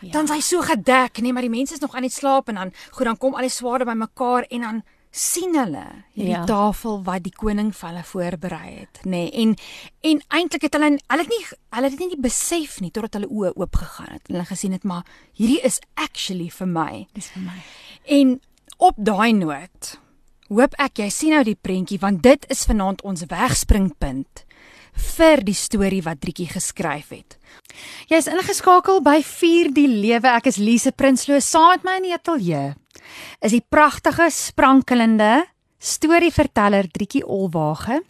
Ja. 0.00 0.10
Dan 0.10 0.24
is 0.24 0.30
hy 0.30 0.40
so 0.40 0.62
gedek, 0.62 1.18
nee, 1.22 1.32
maar 1.32 1.46
die 1.46 1.50
mense 1.50 1.74
is 1.74 1.80
nog 1.82 1.94
aan 1.94 2.06
die 2.06 2.12
slaap 2.14 2.48
en 2.48 2.54
dan 2.54 2.72
goed 2.90 3.06
dan 3.06 3.18
kom 3.18 3.34
al 3.34 3.46
die 3.46 3.54
swaarde 3.54 3.86
bymekaar 3.86 4.46
en 4.50 4.66
dan 4.66 4.82
sien 5.10 5.54
hulle 5.56 5.84
hierdie 6.14 6.34
Ja. 6.34 6.44
tafel 6.44 7.02
wat 7.04 7.22
die 7.24 7.32
koning 7.32 7.72
vir 7.74 7.88
hulle 7.88 8.02
voorberei 8.04 8.78
het, 8.78 9.00
nê? 9.04 9.10
Nee, 9.10 9.30
en 9.32 9.56
en 10.02 10.20
eintlik 10.28 10.62
het 10.62 10.72
hulle 10.74 10.90
hulle 11.08 11.22
het 11.22 11.28
nie 11.28 11.44
hulle 11.70 11.88
het 11.90 11.98
dit 11.98 12.08
nie 12.08 12.20
besef 12.20 12.80
nie 12.80 12.90
totdat 12.90 13.14
hulle 13.14 13.28
oë 13.30 13.52
oop 13.56 13.76
gegaan 13.76 14.12
het. 14.12 14.26
Hulle 14.28 14.44
gesien 14.44 14.72
het 14.72 14.84
maar 14.84 15.04
hierdie 15.34 15.60
is 15.64 15.80
actually 15.94 16.48
vir 16.50 16.66
my. 16.66 17.06
Dis 17.14 17.26
vir 17.34 17.42
my. 17.42 17.58
En 18.04 18.40
op 18.78 18.94
daai 18.96 19.32
noot 19.32 19.98
hoop 20.48 20.74
ek 20.78 20.98
jy 20.98 21.08
sien 21.10 21.30
nou 21.30 21.42
die 21.44 21.58
prentjie 21.60 21.98
want 22.00 22.22
dit 22.22 22.46
is 22.50 22.64
vanaand 22.64 23.02
ons 23.02 23.24
wegspringpunt 23.28 24.44
vir 24.94 25.44
die 25.44 25.56
storie 25.56 26.02
wat 26.02 26.20
Drietjie 26.20 26.48
geskryf 26.48 27.10
het. 27.10 27.38
Jy 28.08 28.16
is 28.16 28.30
ingeskakel 28.30 29.02
by 29.04 29.20
4 29.22 29.72
die 29.74 29.88
lewe. 29.88 30.28
Ek 30.28 30.46
is 30.46 30.60
Lise 30.62 30.92
Prinsloo 30.92 31.40
saam 31.40 31.76
met 31.76 31.84
my 31.84 31.96
in 31.98 32.08
die 32.08 32.14
ateljee. 32.16 32.74
Is 33.44 33.52
die 33.52 33.64
pragtige 33.64 34.30
sprankelende 34.30 35.46
storieverteller 35.78 36.88
Drietjie 36.90 37.24
Olwage. 37.26 38.02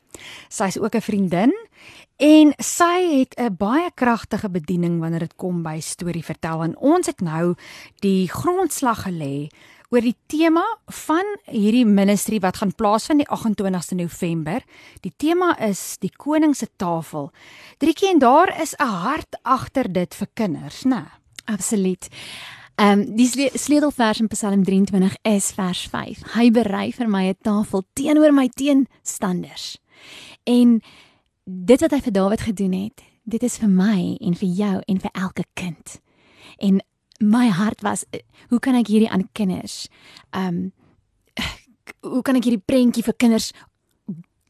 Sy's 0.49 0.79
ook 0.79 0.95
'n 0.95 1.01
vriendin 1.01 1.53
en 2.17 2.53
sy 2.59 3.21
het 3.21 3.35
'n 3.39 3.57
baie 3.57 3.91
kragtige 3.95 4.51
bediening 4.51 5.01
wanneer 5.01 5.21
dit 5.21 5.37
kom 5.37 5.63
by 5.63 5.81
storie 5.81 6.25
vertel 6.25 6.63
en 6.63 6.77
ons 6.77 7.07
het 7.07 7.21
nou 7.21 7.55
die 8.01 8.29
grondslag 8.29 9.07
gelê 9.07 9.49
oor 9.89 10.05
die 10.05 10.17
tema 10.29 10.65
van 11.07 11.31
hierdie 11.49 11.87
ministry 11.89 12.41
wat 12.45 12.61
gaan 12.61 12.75
plaasvind 12.77 13.25
die 13.25 13.31
28ste 13.31 13.97
November. 13.97 14.65
Die 15.01 15.13
tema 15.17 15.55
is 15.65 15.97
die 16.03 16.13
koning 16.13 16.55
se 16.57 16.69
tafel. 16.77 17.31
Drietjie 17.81 18.11
en 18.13 18.19
daar 18.19 18.53
is 18.61 18.75
'n 18.77 18.85
hart 18.85 19.39
agter 19.43 19.93
dit 19.93 20.15
vir 20.15 20.29
kinders, 20.35 20.85
né? 20.85 21.07
Absoluut. 21.45 22.09
Ehm 22.77 23.01
um, 23.01 23.17
die 23.17 23.27
sle 23.27 23.51
sleutelvers 23.55 24.21
in 24.21 24.29
Psalm 24.29 24.65
23 24.65 25.17
is 25.23 25.53
vers 25.53 25.89
5. 25.91 26.35
Hy 26.35 26.51
berei 26.51 26.93
vir 26.93 27.09
my 27.09 27.29
'n 27.29 27.37
tafel 27.43 27.83
teenoor 27.93 28.33
my 28.33 28.49
teenstanders. 28.49 29.79
En 30.45 30.81
dit 31.45 31.81
wat 31.81 31.91
hy 31.91 32.01
vir 32.01 32.13
Dawid 32.13 32.41
gedoen 32.41 32.73
het, 32.73 33.03
dit 33.25 33.43
is 33.43 33.59
vir 33.59 33.69
my 33.69 34.17
en 34.21 34.35
vir 34.35 34.49
jou 34.49 34.81
en 34.87 35.01
vir 35.01 35.11
elke 35.13 35.45
kind. 35.55 36.01
En 36.59 36.81
my 37.19 37.49
hart 37.49 37.83
was 37.83 38.05
eh, 38.11 38.21
hoe 38.49 38.59
kan 38.59 38.75
ek 38.75 38.87
hierdie 38.87 39.11
aan 39.11 39.29
kinders 39.33 39.89
ehm 40.31 40.47
um, 40.49 40.73
hoe 42.01 42.23
kan 42.23 42.37
ek 42.37 42.45
hierdie 42.45 42.63
prentjie 42.65 43.03
vir 43.03 43.15
kinders 43.17 43.53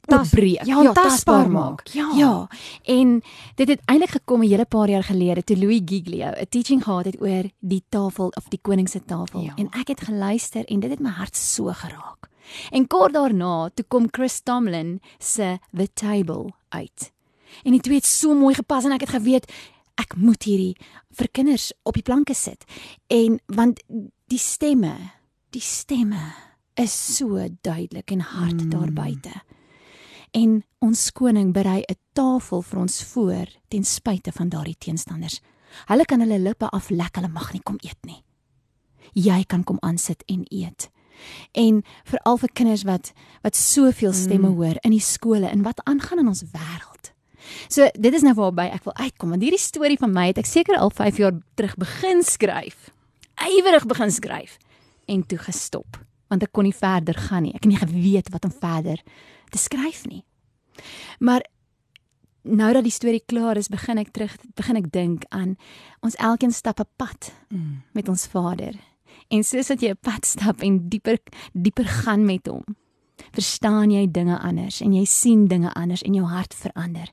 opbreek? 0.09 0.65
ja, 0.65 0.93
tasbaar 0.93 1.51
maak. 1.51 1.87
Ja. 1.93 2.09
ja. 2.17 2.49
En 2.83 3.23
dit 3.55 3.69
het 3.69 3.81
eintlik 3.85 4.11
gekom 4.11 4.43
'n 4.43 4.49
hele 4.49 4.65
paar 4.65 4.89
jaar 4.89 5.05
gelede 5.05 5.45
toe 5.45 5.57
Louis 5.57 5.83
Giglio 5.85 6.31
'n 6.33 6.47
teaching 6.49 6.83
gehad 6.85 7.05
het 7.05 7.21
oor 7.21 7.45
die 7.61 7.83
tafel 7.89 8.29
of 8.29 8.49
die 8.49 8.59
koning 8.63 8.89
se 8.89 9.05
tafel 9.05 9.41
Ja. 9.41 9.53
en 9.57 9.69
ek 9.71 9.89
het 9.89 10.01
geluister 10.01 10.65
en 10.65 10.81
dit 10.81 10.91
het 10.91 11.01
my 11.01 11.11
hart 11.11 11.37
so 11.37 11.65
geraak. 11.73 12.29
En 12.71 12.87
kort 12.87 13.13
daarna 13.13 13.71
toe 13.75 13.85
kom 13.89 14.09
Chris 14.11 14.41
Tomlin 14.41 15.01
se 15.19 15.59
The 15.77 15.89
Table 15.95 16.53
uit. 16.69 17.13
En 17.63 17.73
die 17.73 17.81
twee 17.81 17.97
het 17.97 18.07
so 18.07 18.35
mooi 18.35 18.55
gepas 18.55 18.85
en 18.85 18.93
ek 18.93 19.01
het 19.01 19.11
geweet 19.11 19.53
ek 19.99 20.17
moet 20.17 20.47
hierdie 20.47 20.77
vir 21.19 21.29
kinders 21.35 21.73
op 21.83 21.99
die 21.99 22.07
planke 22.07 22.35
sit. 22.35 22.65
En 23.11 23.39
want 23.47 23.83
die 24.31 24.41
stemme, 24.41 24.95
die 25.51 25.65
stemme 25.65 26.23
is 26.79 26.95
so 27.17 27.43
duidelik 27.63 28.13
en 28.15 28.21
hard 28.21 28.65
mm. 28.65 28.71
daar 28.71 28.93
buite. 28.93 29.35
En 30.37 30.61
ons 30.85 31.13
koning 31.13 31.53
berei 31.53 31.83
'n 31.83 31.99
tafel 32.13 32.63
vir 32.63 32.79
ons 32.79 33.03
voor 33.03 33.47
ten 33.69 33.85
spyte 33.85 34.33
van 34.33 34.49
daardie 34.49 34.79
teenstanders. 34.79 35.41
Hulle 35.87 36.05
kan 36.05 36.21
hulle 36.21 36.39
lippe 36.39 36.69
aflek, 36.69 37.17
hulle 37.17 37.29
mag 37.29 37.53
nie 37.53 37.63
kom 37.63 37.77
eet 37.81 38.05
nie. 38.05 38.23
Jy 39.13 39.45
kan 39.45 39.65
kom 39.65 39.79
aansit 39.81 40.23
en 40.27 40.45
eet. 40.49 40.91
En 41.53 41.83
veral 42.05 42.37
vir 42.37 42.53
kinders 42.53 42.83
wat 42.83 43.13
wat 43.43 43.57
soveel 43.57 44.13
stemme 44.13 44.49
mm. 44.49 44.55
hoor 44.55 44.77
in 44.83 44.91
die 44.91 45.01
skole 45.01 45.49
en 45.49 45.63
wat 45.63 45.81
aangaan 45.85 46.19
in 46.19 46.29
ons 46.29 46.45
wêreld. 46.53 47.13
So 47.69 47.89
dit 47.99 48.15
is 48.15 48.23
nou 48.23 48.35
waarby 48.35 48.69
ek 48.73 48.85
wil 48.85 48.95
uitkom 48.95 49.31
want 49.31 49.43
hierdie 49.43 49.59
storie 49.61 49.99
van 49.99 50.13
my 50.13 50.27
het 50.27 50.39
ek 50.39 50.47
seker 50.47 50.77
al 50.77 50.91
5 50.91 51.17
jaar 51.17 51.33
terug 51.55 51.77
begin 51.77 52.23
skryf. 52.23 52.91
Ywerig 53.39 53.87
begin 53.87 54.11
skryf 54.11 54.59
en 55.07 55.23
toe 55.27 55.39
gestop 55.39 55.99
want 56.29 56.43
ek 56.43 56.53
kon 56.53 56.65
nie 56.65 56.75
verder 56.77 57.15
gaan 57.15 57.43
nie. 57.43 57.55
Ek 57.55 57.65
het 57.65 57.73
nie 57.73 57.79
geweet 57.81 58.29
wat 58.29 58.45
om 58.45 58.51
verder 58.53 59.01
te 59.51 59.59
skryf 59.59 60.05
nie. 60.07 60.25
Maar 61.21 61.41
nou 62.43 62.73
dat 62.73 62.85
die 62.85 62.93
storie 62.93 63.23
klaar 63.27 63.57
is, 63.57 63.69
begin 63.69 63.99
ek 63.99 64.13
terug 64.13 64.37
begin 64.55 64.77
ek 64.77 64.91
dink 64.93 65.25
aan 65.31 65.57
ons 66.05 66.15
elkeen 66.17 66.53
stap 66.53 66.81
'n 66.81 66.87
pad 66.97 67.33
Mm. 67.51 67.83
met 67.95 68.09
ons 68.09 68.27
Vader. 68.27 68.75
En 69.31 69.43
soos 69.43 69.69
wat 69.69 69.81
jy 69.81 69.91
'n 69.91 69.99
pad 70.03 70.27
stap 70.27 70.61
en 70.61 70.89
dieper 70.89 71.19
dieper 71.55 71.85
gaan 71.87 72.25
met 72.27 72.47
hom, 72.47 72.65
verstaan 73.33 73.91
jy 73.91 74.07
dinge 74.11 74.39
anders 74.39 74.81
en 74.81 74.93
jy 74.93 75.05
sien 75.05 75.47
dinge 75.47 75.73
anders 75.75 76.03
en 76.03 76.15
jou 76.15 76.27
hart 76.27 76.55
verander. 76.55 77.09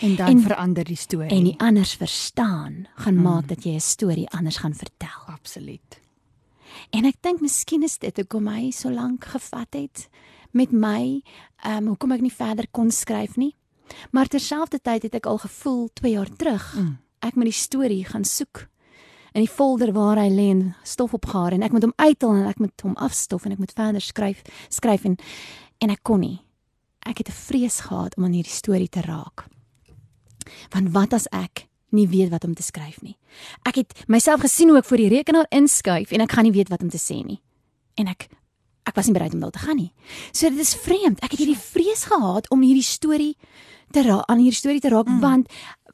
En 0.00 0.16
dan 0.16 0.26
En- 0.28 0.40
verander 0.42 0.84
die 0.84 0.96
storie. 0.96 1.30
En 1.30 1.44
die 1.44 1.58
anders 1.60 1.94
verstaan 1.94 2.86
gaan 2.94 3.14
mm. 3.14 3.22
maak 3.22 3.48
dat 3.48 3.64
jy 3.64 3.74
'n 3.74 3.80
storie 3.80 4.28
anders 4.30 4.56
gaan 4.56 4.74
vertel. 4.74 5.20
absoluut. 5.26 6.00
En 6.90 7.04
ek 7.04 7.16
dink 7.20 7.40
miskien 7.40 7.82
is 7.82 7.98
dit 7.98 8.16
hoekom 8.16 8.46
hy 8.48 8.70
so 8.70 8.90
lank 8.90 9.24
gevat 9.24 9.74
het 9.74 10.08
met 10.52 10.72
my, 10.72 11.22
ehm 11.64 11.76
um, 11.76 11.86
hoekom 11.86 12.12
ek 12.12 12.20
nie 12.20 12.32
verder 12.32 12.66
kon 12.70 12.90
skryf 12.90 13.36
nie. 13.36 13.54
Maar 14.10 14.26
terselfdertyd 14.26 15.02
het 15.02 15.14
ek 15.14 15.26
al 15.26 15.38
gevoel 15.38 15.88
2 15.94 16.12
jaar 16.12 16.28
terug, 16.36 16.74
Mm. 16.76 16.98
ek 17.20 17.34
moet 17.34 17.44
die 17.44 17.52
storie 17.52 18.04
gaan 18.04 18.24
soek 18.24 18.68
in 19.32 19.40
die 19.44 19.48
folder 19.54 19.92
waar 19.92 20.16
hy 20.16 20.28
lê 20.30 20.50
en 20.50 20.74
stof 20.82 21.14
opgehaal 21.14 21.50
en 21.52 21.62
ek 21.62 21.72
moet 21.72 21.82
hom 21.82 21.92
uithaal 21.96 22.34
en 22.34 22.46
ek 22.48 22.58
moet 22.58 22.80
hom 22.82 22.96
afstof 22.96 23.44
en 23.44 23.52
ek 23.52 23.58
moet 23.58 23.72
verder 23.72 24.00
skryf, 24.00 24.42
skryf 24.68 25.04
en 25.04 25.16
en 25.78 25.90
ek 25.90 26.02
kon 26.02 26.20
nie. 26.20 26.40
Ek 27.06 27.18
het 27.18 27.28
'n 27.28 27.32
vrees 27.32 27.80
gehad 27.80 28.16
om 28.16 28.24
aan 28.24 28.32
hierdie 28.32 28.52
storie 28.52 28.88
te 28.88 29.00
raak. 29.00 29.46
Want 30.74 30.92
wat 30.96 31.12
as 31.12 31.26
ek 31.32 31.66
nie 31.90 32.08
weet 32.08 32.30
wat 32.30 32.44
om 32.44 32.54
te 32.54 32.62
skryf 32.62 33.00
nie? 33.02 33.16
Ek 33.66 33.74
het 33.82 34.04
myself 34.06 34.40
gesien 34.40 34.68
hoe 34.68 34.78
ek 34.78 34.88
voor 34.88 35.02
die 35.02 35.08
rekenaar 35.08 35.48
inskuif 35.50 36.12
en 36.12 36.20
ek 36.20 36.32
gaan 36.32 36.46
nie 36.48 36.54
weet 36.54 36.68
wat 36.68 36.82
om 36.82 36.90
te 36.90 37.00
sê 37.00 37.24
nie. 37.24 37.40
En 37.94 38.06
ek 38.06 38.28
ek 38.88 38.96
was 38.96 39.06
nie 39.06 39.14
bereid 39.14 39.34
om 39.36 39.40
daar 39.40 39.54
te 39.54 39.62
gaan 39.62 39.76
nie. 39.76 39.92
So 40.32 40.48
dit 40.50 40.58
is 40.58 40.74
vreemd. 40.74 41.20
Ek 41.22 41.34
het 41.34 41.42
hierdie 41.42 41.58
vrees 41.58 42.08
gehad 42.10 42.48
om 42.50 42.62
hierdie 42.64 42.86
storie 42.86 43.36
te 43.90 44.02
raak 44.06 44.26
aan 44.30 44.38
hierdie 44.38 44.58
storie 44.58 44.80
te 44.80 44.90
raak 44.90 45.08
mm. 45.08 45.20
want 45.22 45.50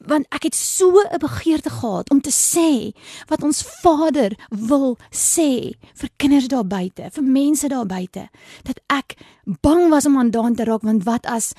want 0.07 0.27
ek 0.29 0.43
het 0.47 0.55
so 0.55 0.93
'n 1.01 1.19
begeerte 1.19 1.69
gehad 1.69 2.09
om 2.09 2.21
te 2.21 2.31
sê 2.31 2.93
wat 3.27 3.43
ons 3.43 3.63
Vader 3.81 4.37
wil 4.49 4.97
sê 5.11 5.73
vir 5.93 6.09
kinders 6.17 6.47
daar 6.47 6.67
buite, 6.67 7.09
vir 7.11 7.23
mense 7.23 7.67
daar 7.67 7.85
buite, 7.85 8.29
dat 8.63 8.79
ek 8.89 9.17
bang 9.61 9.89
was 9.89 10.05
om 10.05 10.17
aan 10.17 10.31
daan 10.31 10.55
te 10.55 10.63
raak 10.63 10.81
want 10.81 11.03
wat 11.03 11.25
as 11.25 11.53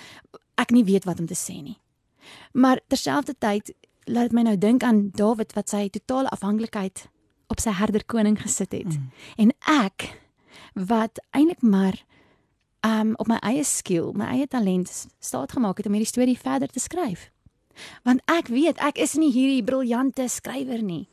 ek 0.54 0.70
nie 0.70 0.84
weet 0.84 1.04
wat 1.04 1.20
om 1.20 1.26
te 1.26 1.34
sê 1.34 1.62
nie. 1.62 1.78
Maar 2.52 2.80
terselfdertyd 2.86 3.72
laat 4.04 4.30
dit 4.30 4.32
my 4.32 4.42
nou 4.42 4.58
dink 4.58 4.82
aan 4.82 5.08
Dawid 5.14 5.52
wat 5.52 5.68
sy 5.68 5.88
totale 5.92 6.28
afhanklikheid 6.28 7.08
op 7.48 7.60
sy 7.60 7.72
herderkoning 7.76 8.40
gesit 8.40 8.72
het. 8.72 8.92
Mm. 8.92 9.10
En 9.36 9.52
ek 9.84 10.08
wat 10.74 11.20
eintlik 11.30 11.62
maar 11.62 12.04
um 12.86 13.14
op 13.16 13.26
my 13.26 13.38
eie 13.42 13.64
skill, 13.64 14.12
my 14.14 14.28
eie 14.36 14.46
talent 14.46 14.90
staat 15.18 15.52
gemaak 15.52 15.80
het 15.80 15.86
om 15.86 15.96
hierdie 15.96 16.12
storie 16.12 16.38
verder 16.38 16.68
te 16.68 16.80
skryf. 16.80 17.30
Want 18.02 18.22
ek 18.30 18.50
weet 18.52 18.80
ek 18.82 18.98
is 18.98 19.16
nie 19.18 19.32
hierdie 19.32 19.64
briljante 19.64 20.28
skrywer 20.28 20.82
nie. 20.82 21.06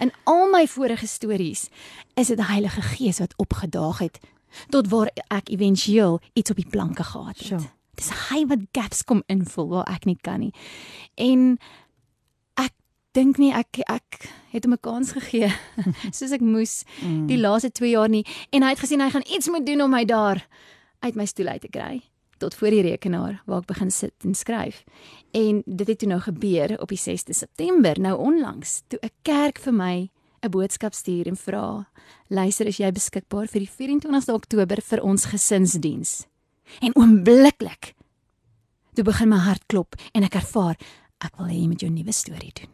In 0.00 0.12
al 0.24 0.48
my 0.52 0.64
vorige 0.70 1.06
stories 1.06 1.68
is 2.14 2.30
dit 2.30 2.38
die 2.38 2.48
Heilige 2.48 2.82
Gees 2.94 3.18
wat 3.18 3.36
opgedaag 3.36 3.98
het 3.98 4.20
tot 4.68 4.88
waar 4.92 5.10
ek 5.32 5.48
éventueel 5.48 6.20
iets 6.32 6.50
op 6.50 6.56
die 6.60 6.68
planke 6.68 7.04
gehad 7.04 7.38
het. 7.38 7.46
Sure. 7.46 7.70
Dis 7.96 8.10
hy 8.30 8.46
wat 8.48 8.58
gaps 8.72 9.02
kom 9.04 9.22
invul 9.28 9.68
waar 9.68 9.88
ek 9.92 10.06
nie 10.08 10.16
kan 10.22 10.40
nie. 10.40 10.52
En 11.16 11.58
ek 12.56 12.72
dink 13.12 13.38
nie 13.38 13.52
ek 13.52 13.82
ek 13.88 14.30
het 14.52 14.64
hom 14.64 14.72
'n 14.74 14.80
kans 14.80 15.12
gegee 15.12 15.52
soos 16.16 16.32
ek 16.32 16.40
moes 16.40 16.84
Mm. 17.02 17.26
die 17.26 17.36
laaste 17.38 17.70
2 17.70 17.90
jaar 17.90 18.08
nie 18.08 18.24
en 18.52 18.62
hy 18.62 18.70
het 18.70 18.80
gesien 18.80 19.00
hy 19.00 19.10
gaan 19.10 19.26
iets 19.28 19.48
moet 19.48 19.66
doen 19.66 19.80
om 19.82 19.90
my 19.90 20.04
daar 20.04 20.46
uit 21.02 21.14
my 21.16 21.24
stoel 21.26 21.46
uit 21.48 21.60
te 21.60 21.68
kry 21.68 22.02
tot 22.38 22.54
voor 22.54 22.70
die 22.70 22.82
rekenaar 22.82 23.42
waar 23.46 23.60
ek 23.60 23.66
begin 23.66 23.90
sit 23.90 24.14
en 24.24 24.34
skryf. 24.34 24.84
En 25.32 25.62
dit 25.66 25.86
het 25.86 25.98
toe 25.98 26.08
nou 26.08 26.20
gebeur 26.20 26.80
op 26.80 26.88
die 26.88 26.98
6de 26.98 27.32
September, 27.34 28.00
nou 28.00 28.18
onlangs, 28.18 28.82
toe 28.88 28.98
'n 29.02 29.10
kerk 29.22 29.58
vir 29.58 29.72
my 29.72 30.10
'n 30.42 30.50
boodskap 30.50 30.92
stuur 30.94 31.26
en 31.28 31.36
vra: 31.36 31.86
"Luister, 32.28 32.66
is 32.66 32.78
jy 32.78 32.90
beskikbaar 32.90 33.46
vir 33.46 33.60
die 33.60 33.70
24ste 33.70 34.32
Oktober 34.34 34.80
vir 34.82 35.02
ons 35.02 35.24
gesinsdiens?" 35.26 36.26
En 36.80 36.94
oombliklik 36.96 37.94
toe 38.94 39.04
begin 39.04 39.28
my 39.28 39.36
hart 39.38 39.62
klop 39.66 39.94
en 40.12 40.22
ek 40.24 40.34
ervaar 40.34 40.76
ek 41.24 41.36
wil 41.38 41.46
hê 41.46 41.54
jy 41.60 41.66
moet 41.68 41.80
jou 41.80 41.90
nuwe 41.90 42.12
storie 42.12 42.52
doen. 42.52 42.70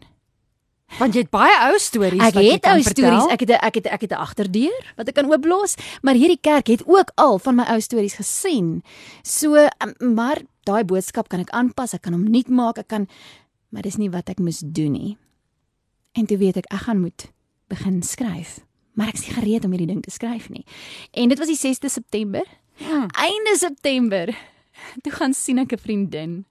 Want 0.99 1.15
jy 1.15 1.21
het 1.21 1.31
baie 1.31 1.53
ou 1.69 1.77
stories 1.79 2.23
Ek 2.23 2.35
wat 2.35 2.43
jy 2.43 2.53
het 2.55 2.63
kan 2.65 2.79
ou 2.79 2.83
vertel. 2.83 3.05
stories, 3.05 3.33
ek 3.33 3.41
het 3.41 3.51
'n- 3.51 3.61
ek 3.67 3.75
het 3.75 3.85
'n- 3.87 3.93
ek 3.93 4.01
het 4.01 4.11
'n 4.13 4.23
agterdeur 4.25 4.79
wat 4.97 5.09
ek 5.09 5.15
kan 5.15 5.27
ooplos, 5.31 5.77
maar 6.03 6.15
hierdie 6.15 6.41
kerk 6.41 6.67
het 6.67 6.83
ook 6.87 7.11
al 7.17 7.39
van 7.39 7.55
my 7.57 7.65
ou 7.69 7.81
stories 7.81 8.15
gesien. 8.15 8.83
So, 9.23 9.55
um, 9.57 10.15
maar 10.15 10.39
daai 10.65 10.85
boodskap 10.85 11.29
kan 11.29 11.41
ek 11.41 11.51
aanpas, 11.51 11.93
ek 11.95 12.03
kan 12.03 12.13
hom 12.13 12.31
nuut 12.31 12.49
maak, 12.49 12.79
ek 12.79 12.89
kan 12.89 13.07
maar 13.71 13.83
dis 13.83 13.97
nie 13.99 14.09
wat 14.11 14.29
ek 14.31 14.39
moes 14.39 14.63
doen 14.65 14.93
nie. 14.93 15.19
En 16.15 16.27
toe 16.27 16.39
weet 16.39 16.57
ek 16.57 16.73
ek 16.73 16.81
gaan 16.81 17.01
moet 17.01 17.31
begin 17.69 18.03
skryf, 18.03 18.61
maar 18.95 19.09
ek 19.09 19.15
is 19.15 19.27
nie 19.29 19.35
gereed 19.37 19.65
om 19.65 19.71
hierdie 19.73 19.87
ding 19.87 20.03
te 20.03 20.11
skryf 20.11 20.49
nie. 20.49 20.65
En 21.13 21.29
dit 21.29 21.39
was 21.39 21.49
die 21.49 21.57
6de 21.57 21.89
September 21.91 22.43
Hmm. 22.79 23.07
Einde 23.11 23.57
September. 23.59 24.39
Toe 25.03 25.13
gaan 25.13 25.35
sien 25.35 25.59
ek 25.59 25.73
'n 25.73 25.79
vriendin. 25.79 26.47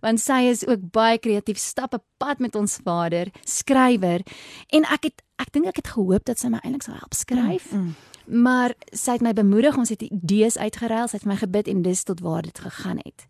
Want 0.00 0.20
sy 0.20 0.48
is 0.50 0.66
ook 0.66 0.90
baie 0.90 1.18
kreatief, 1.18 1.58
stap 1.58 1.94
'n 1.94 2.02
pad 2.16 2.38
met 2.38 2.54
ons 2.54 2.78
vader, 2.84 3.30
skrywer. 3.44 4.22
En 4.68 4.84
ek 4.84 5.02
het 5.02 5.22
ek 5.36 5.52
dink 5.52 5.66
ek 5.66 5.76
het 5.76 5.88
gehoop 5.88 6.24
dat 6.24 6.38
sy 6.38 6.48
my 6.48 6.58
eintlik 6.62 6.82
sal 6.82 6.94
help 6.94 7.14
skryf. 7.14 7.72
Mm, 7.72 7.80
mm. 7.80 7.94
Maar 8.42 8.74
sy 8.90 9.12
het 9.12 9.22
my 9.22 9.32
bemoedig, 9.32 9.76
ons 9.76 9.88
het 9.88 10.02
idees 10.02 10.58
uitgeruil, 10.58 11.08
sy 11.08 11.16
het 11.16 11.26
my 11.26 11.36
gebid 11.36 11.68
en 11.68 11.82
dis 11.82 12.02
tot 12.02 12.20
waar 12.20 12.42
dit 12.42 12.58
gegaan 12.58 12.98
het. 13.04 13.26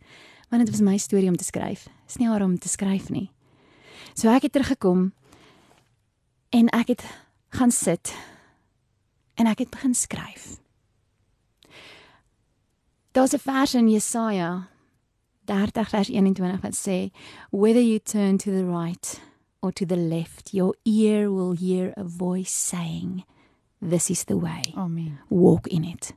Want 0.48 0.64
dit 0.64 0.70
was 0.70 0.80
my 0.80 0.96
storie 0.96 1.28
om 1.28 1.36
te 1.36 1.44
skryf. 1.44 1.88
Is 2.08 2.16
nie 2.16 2.28
haar 2.28 2.42
om 2.42 2.58
te 2.58 2.68
skryf 2.68 3.10
nie. 3.10 3.30
So 4.14 4.28
ek 4.28 4.42
het 4.42 4.52
teruggekom 4.52 5.12
en 6.50 6.68
ek 6.68 6.88
het 6.88 7.02
gaan 7.48 7.70
sit 7.70 8.14
en 9.34 9.46
ek 9.46 9.58
het 9.58 9.70
begin 9.70 9.94
skryf. 9.94 10.65
Daar's 13.16 13.32
'n 13.32 13.38
vers 13.38 13.74
in 13.74 13.88
Jesaja 13.88 14.68
30 15.44 15.88
vers 15.88 16.08
21 16.08 16.60
wat 16.60 16.76
sê 16.76 17.10
whether 17.50 17.82
you 17.82 17.98
turn 17.98 18.36
to 18.36 18.50
the 18.50 18.64
right 18.64 19.20
or 19.60 19.72
to 19.72 19.86
the 19.86 19.96
left 19.96 20.50
your 20.52 20.76
ear 20.82 21.32
will 21.32 21.56
hear 21.56 21.92
a 21.96 22.04
voice 22.04 22.50
saying 22.50 23.24
this 23.88 24.10
is 24.10 24.24
the 24.24 24.38
way. 24.38 24.60
Amen. 24.74 25.18
Walk 25.28 25.66
in 25.66 25.84
it. 25.84 26.14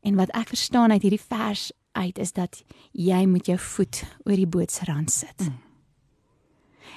En 0.00 0.14
wat 0.14 0.30
ek 0.30 0.48
verstaan 0.48 0.90
uit 0.90 1.02
hierdie 1.02 1.26
vers 1.28 1.72
uit 1.92 2.18
is 2.18 2.32
dat 2.32 2.64
jy 2.92 3.26
moet 3.26 3.46
jou 3.46 3.58
voet 3.58 4.04
oor 4.24 4.36
die 4.36 4.46
bootsrand 4.46 5.10
sit. 5.10 5.40
Mm. 5.40 5.58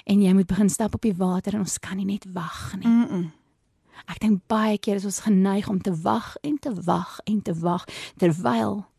En 0.04 0.22
jy 0.22 0.34
moet 0.34 0.48
begin 0.48 0.70
stap 0.70 0.94
op 0.94 1.02
die 1.02 1.16
water 1.16 1.54
en 1.54 1.60
ons 1.60 1.80
kan 1.80 1.98
nie 1.98 2.06
net 2.06 2.26
wag 2.34 2.76
nie. 2.78 2.88
Mm 2.88 3.08
-mm. 3.08 3.32
Ek 4.06 4.20
dink 4.20 4.42
baie 4.48 4.78
keer 4.78 4.96
is 4.96 5.06
ons 5.06 5.20
geneig 5.20 5.70
om 5.70 5.82
te 5.82 5.96
wag 6.02 6.36
en 6.42 6.60
te 6.60 6.74
wag 6.74 7.20
en 7.24 7.42
te 7.42 7.54
wag 7.54 7.86
terwyl 8.18 8.91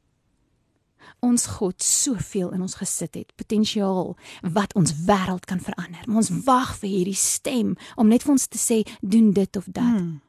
ons 1.23 1.47
God 1.47 1.83
soveel 1.83 2.51
in 2.51 2.65
ons 2.65 2.75
gesit 2.81 3.15
het, 3.15 3.31
potensiaal 3.39 4.17
wat 4.55 4.75
ons 4.79 4.95
wêreld 5.07 5.47
kan 5.47 5.61
verander. 5.63 6.03
Maar 6.07 6.23
ons 6.25 6.33
wag 6.47 6.75
vir 6.81 6.91
hierdie 6.91 7.19
stem 7.19 7.77
om 7.95 8.11
net 8.11 8.27
vir 8.27 8.35
ons 8.35 8.49
te 8.51 8.59
sê 8.59 8.83
doen 9.01 9.31
dit 9.37 9.57
of 9.57 9.69
dat. 9.71 9.87
Hmm. 9.87 10.21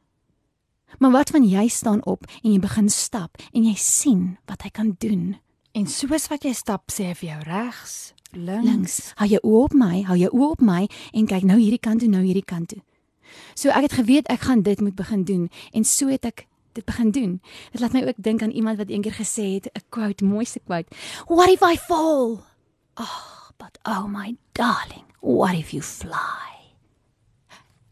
Maar 1.01 1.11
wat 1.11 1.33
van 1.33 1.47
jy 1.49 1.65
staan 1.73 2.03
op 2.05 2.27
en 2.43 2.51
jy 2.51 2.59
begin 2.61 2.89
stap 2.93 3.41
en 3.51 3.65
jy 3.65 3.73
sien 3.79 4.37
wat 4.45 4.61
hy 4.61 4.69
kan 4.69 4.93
doen. 5.01 5.33
En 5.73 5.89
soos 5.89 6.29
wat 6.29 6.45
jy 6.45 6.53
stap, 6.53 6.93
sê 6.93 7.09
hy 7.09 7.17
vir 7.17 7.29
jou 7.31 7.41
regs, 7.49 8.13
links. 8.37 8.69
links. 8.69 8.97
Hou 9.17 9.29
jou 9.31 9.41
oë 9.41 9.63
op 9.63 9.77
my, 9.77 10.01
hou 10.05 10.17
jou 10.21 10.29
oë 10.29 10.49
op 10.51 10.61
my 10.61 10.81
en 11.13 11.29
kyk 11.29 11.49
nou 11.49 11.57
hierdie 11.57 11.81
kant 11.81 12.05
toe, 12.05 12.09
nou 12.13 12.21
hierdie 12.21 12.45
kant 12.45 12.75
toe. 12.75 12.83
So 13.57 13.73
ek 13.73 13.89
het 13.89 13.97
geweet 13.97 14.29
ek 14.29 14.45
gaan 14.45 14.61
dit 14.61 14.81
moet 14.81 14.93
begin 14.95 15.25
doen 15.25 15.47
en 15.73 15.85
so 15.87 16.13
het 16.13 16.29
ek 16.29 16.45
dit 16.73 16.85
begin 16.85 17.11
doen. 17.11 17.41
Dit 17.71 17.81
laat 17.81 17.93
my 17.93 18.03
ook 18.07 18.17
dink 18.17 18.41
aan 18.41 18.49
iemand 18.49 18.77
wat 18.77 18.89
eendag 18.89 19.15
gesê 19.15 19.57
het, 19.57 19.69
'n 19.73 19.85
quote, 19.89 20.25
mooiste 20.25 20.59
quote. 20.65 20.95
What 21.27 21.49
if 21.49 21.61
I 21.61 21.77
fall? 21.77 22.43
Oh, 22.93 23.49
but 23.57 23.79
oh 23.83 24.05
my 24.05 24.35
darling, 24.51 25.05
what 25.19 25.53
if 25.53 25.69
you 25.69 25.81
fly? 25.83 26.51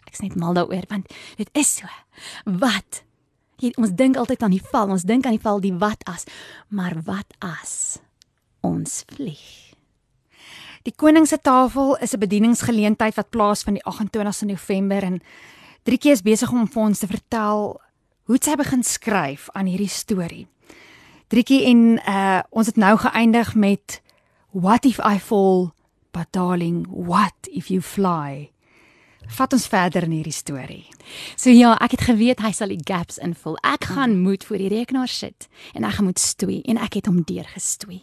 Ek 0.05 0.15
sê 0.15 0.21
net 0.21 0.35
mal 0.35 0.53
daaroor 0.53 0.83
want 0.87 1.07
dit 1.35 1.49
is 1.51 1.75
so. 1.75 1.87
Wat? 2.45 3.03
Jy, 3.57 3.73
ons 3.77 3.93
dink 3.93 4.17
altyd 4.17 4.43
aan 4.43 4.51
die 4.51 4.67
val, 4.71 4.89
ons 4.89 5.03
dink 5.03 5.25
aan 5.25 5.37
die 5.37 5.41
val, 5.41 5.59
die 5.59 5.73
wat 5.73 6.03
as, 6.03 6.25
maar 6.67 7.01
wat 7.05 7.33
as 7.39 7.99
ons 8.61 9.03
vlieg? 9.07 9.73
Die 10.83 10.93
koning 10.95 11.27
se 11.27 11.37
tafel 11.37 11.97
is 11.97 12.13
'n 12.13 12.19
bedieningsgeleentheid 12.19 13.15
wat 13.15 13.29
plaasvind 13.29 13.77
die 13.77 13.85
28ste 13.85 14.45
November 14.45 15.03
en 15.03 15.21
Driekie 15.83 16.11
is 16.13 16.21
besig 16.21 16.51
om 16.53 16.67
vir 16.69 16.83
ons 16.83 16.99
te 17.01 17.07
vertel 17.09 17.79
hoe 18.31 18.37
het 18.39 18.47
sy 18.47 18.53
begin 18.55 18.83
skryf 18.87 19.49
aan 19.51 19.67
hierdie 19.67 19.91
storie. 19.91 20.45
Driekie 21.27 21.65
en 21.67 21.81
uh 22.07 22.39
ons 22.55 22.69
het 22.71 22.77
nou 22.79 22.93
geëindig 23.03 23.49
met 23.59 23.97
what 24.55 24.87
if 24.87 25.01
I 25.03 25.19
fall 25.19 25.73
but 26.15 26.31
darling 26.31 26.85
what 26.87 27.49
if 27.51 27.67
you 27.67 27.83
fly. 27.83 28.47
Vat 29.35 29.51
ons 29.51 29.67
verder 29.67 30.07
in 30.07 30.15
hierdie 30.15 30.35
storie. 30.35 30.85
So 31.35 31.51
ja, 31.51 31.73
ek 31.83 31.97
het 31.97 32.05
geweet 32.07 32.39
hy 32.39 32.53
sal 32.55 32.71
die 32.71 32.79
gaps 32.87 33.19
invul. 33.19 33.57
Ek 33.67 33.89
gaan 33.97 34.15
moet 34.23 34.47
voor 34.47 34.63
die 34.63 34.71
rekenaar 34.71 35.11
sit 35.11 35.49
en 35.75 35.83
ek 35.83 35.99
gaan 35.99 36.07
moet 36.07 36.23
stoei 36.23 36.61
en 36.71 36.79
ek 36.79 37.01
het 37.01 37.11
hom 37.11 37.25
deurgestoei. 37.27 37.99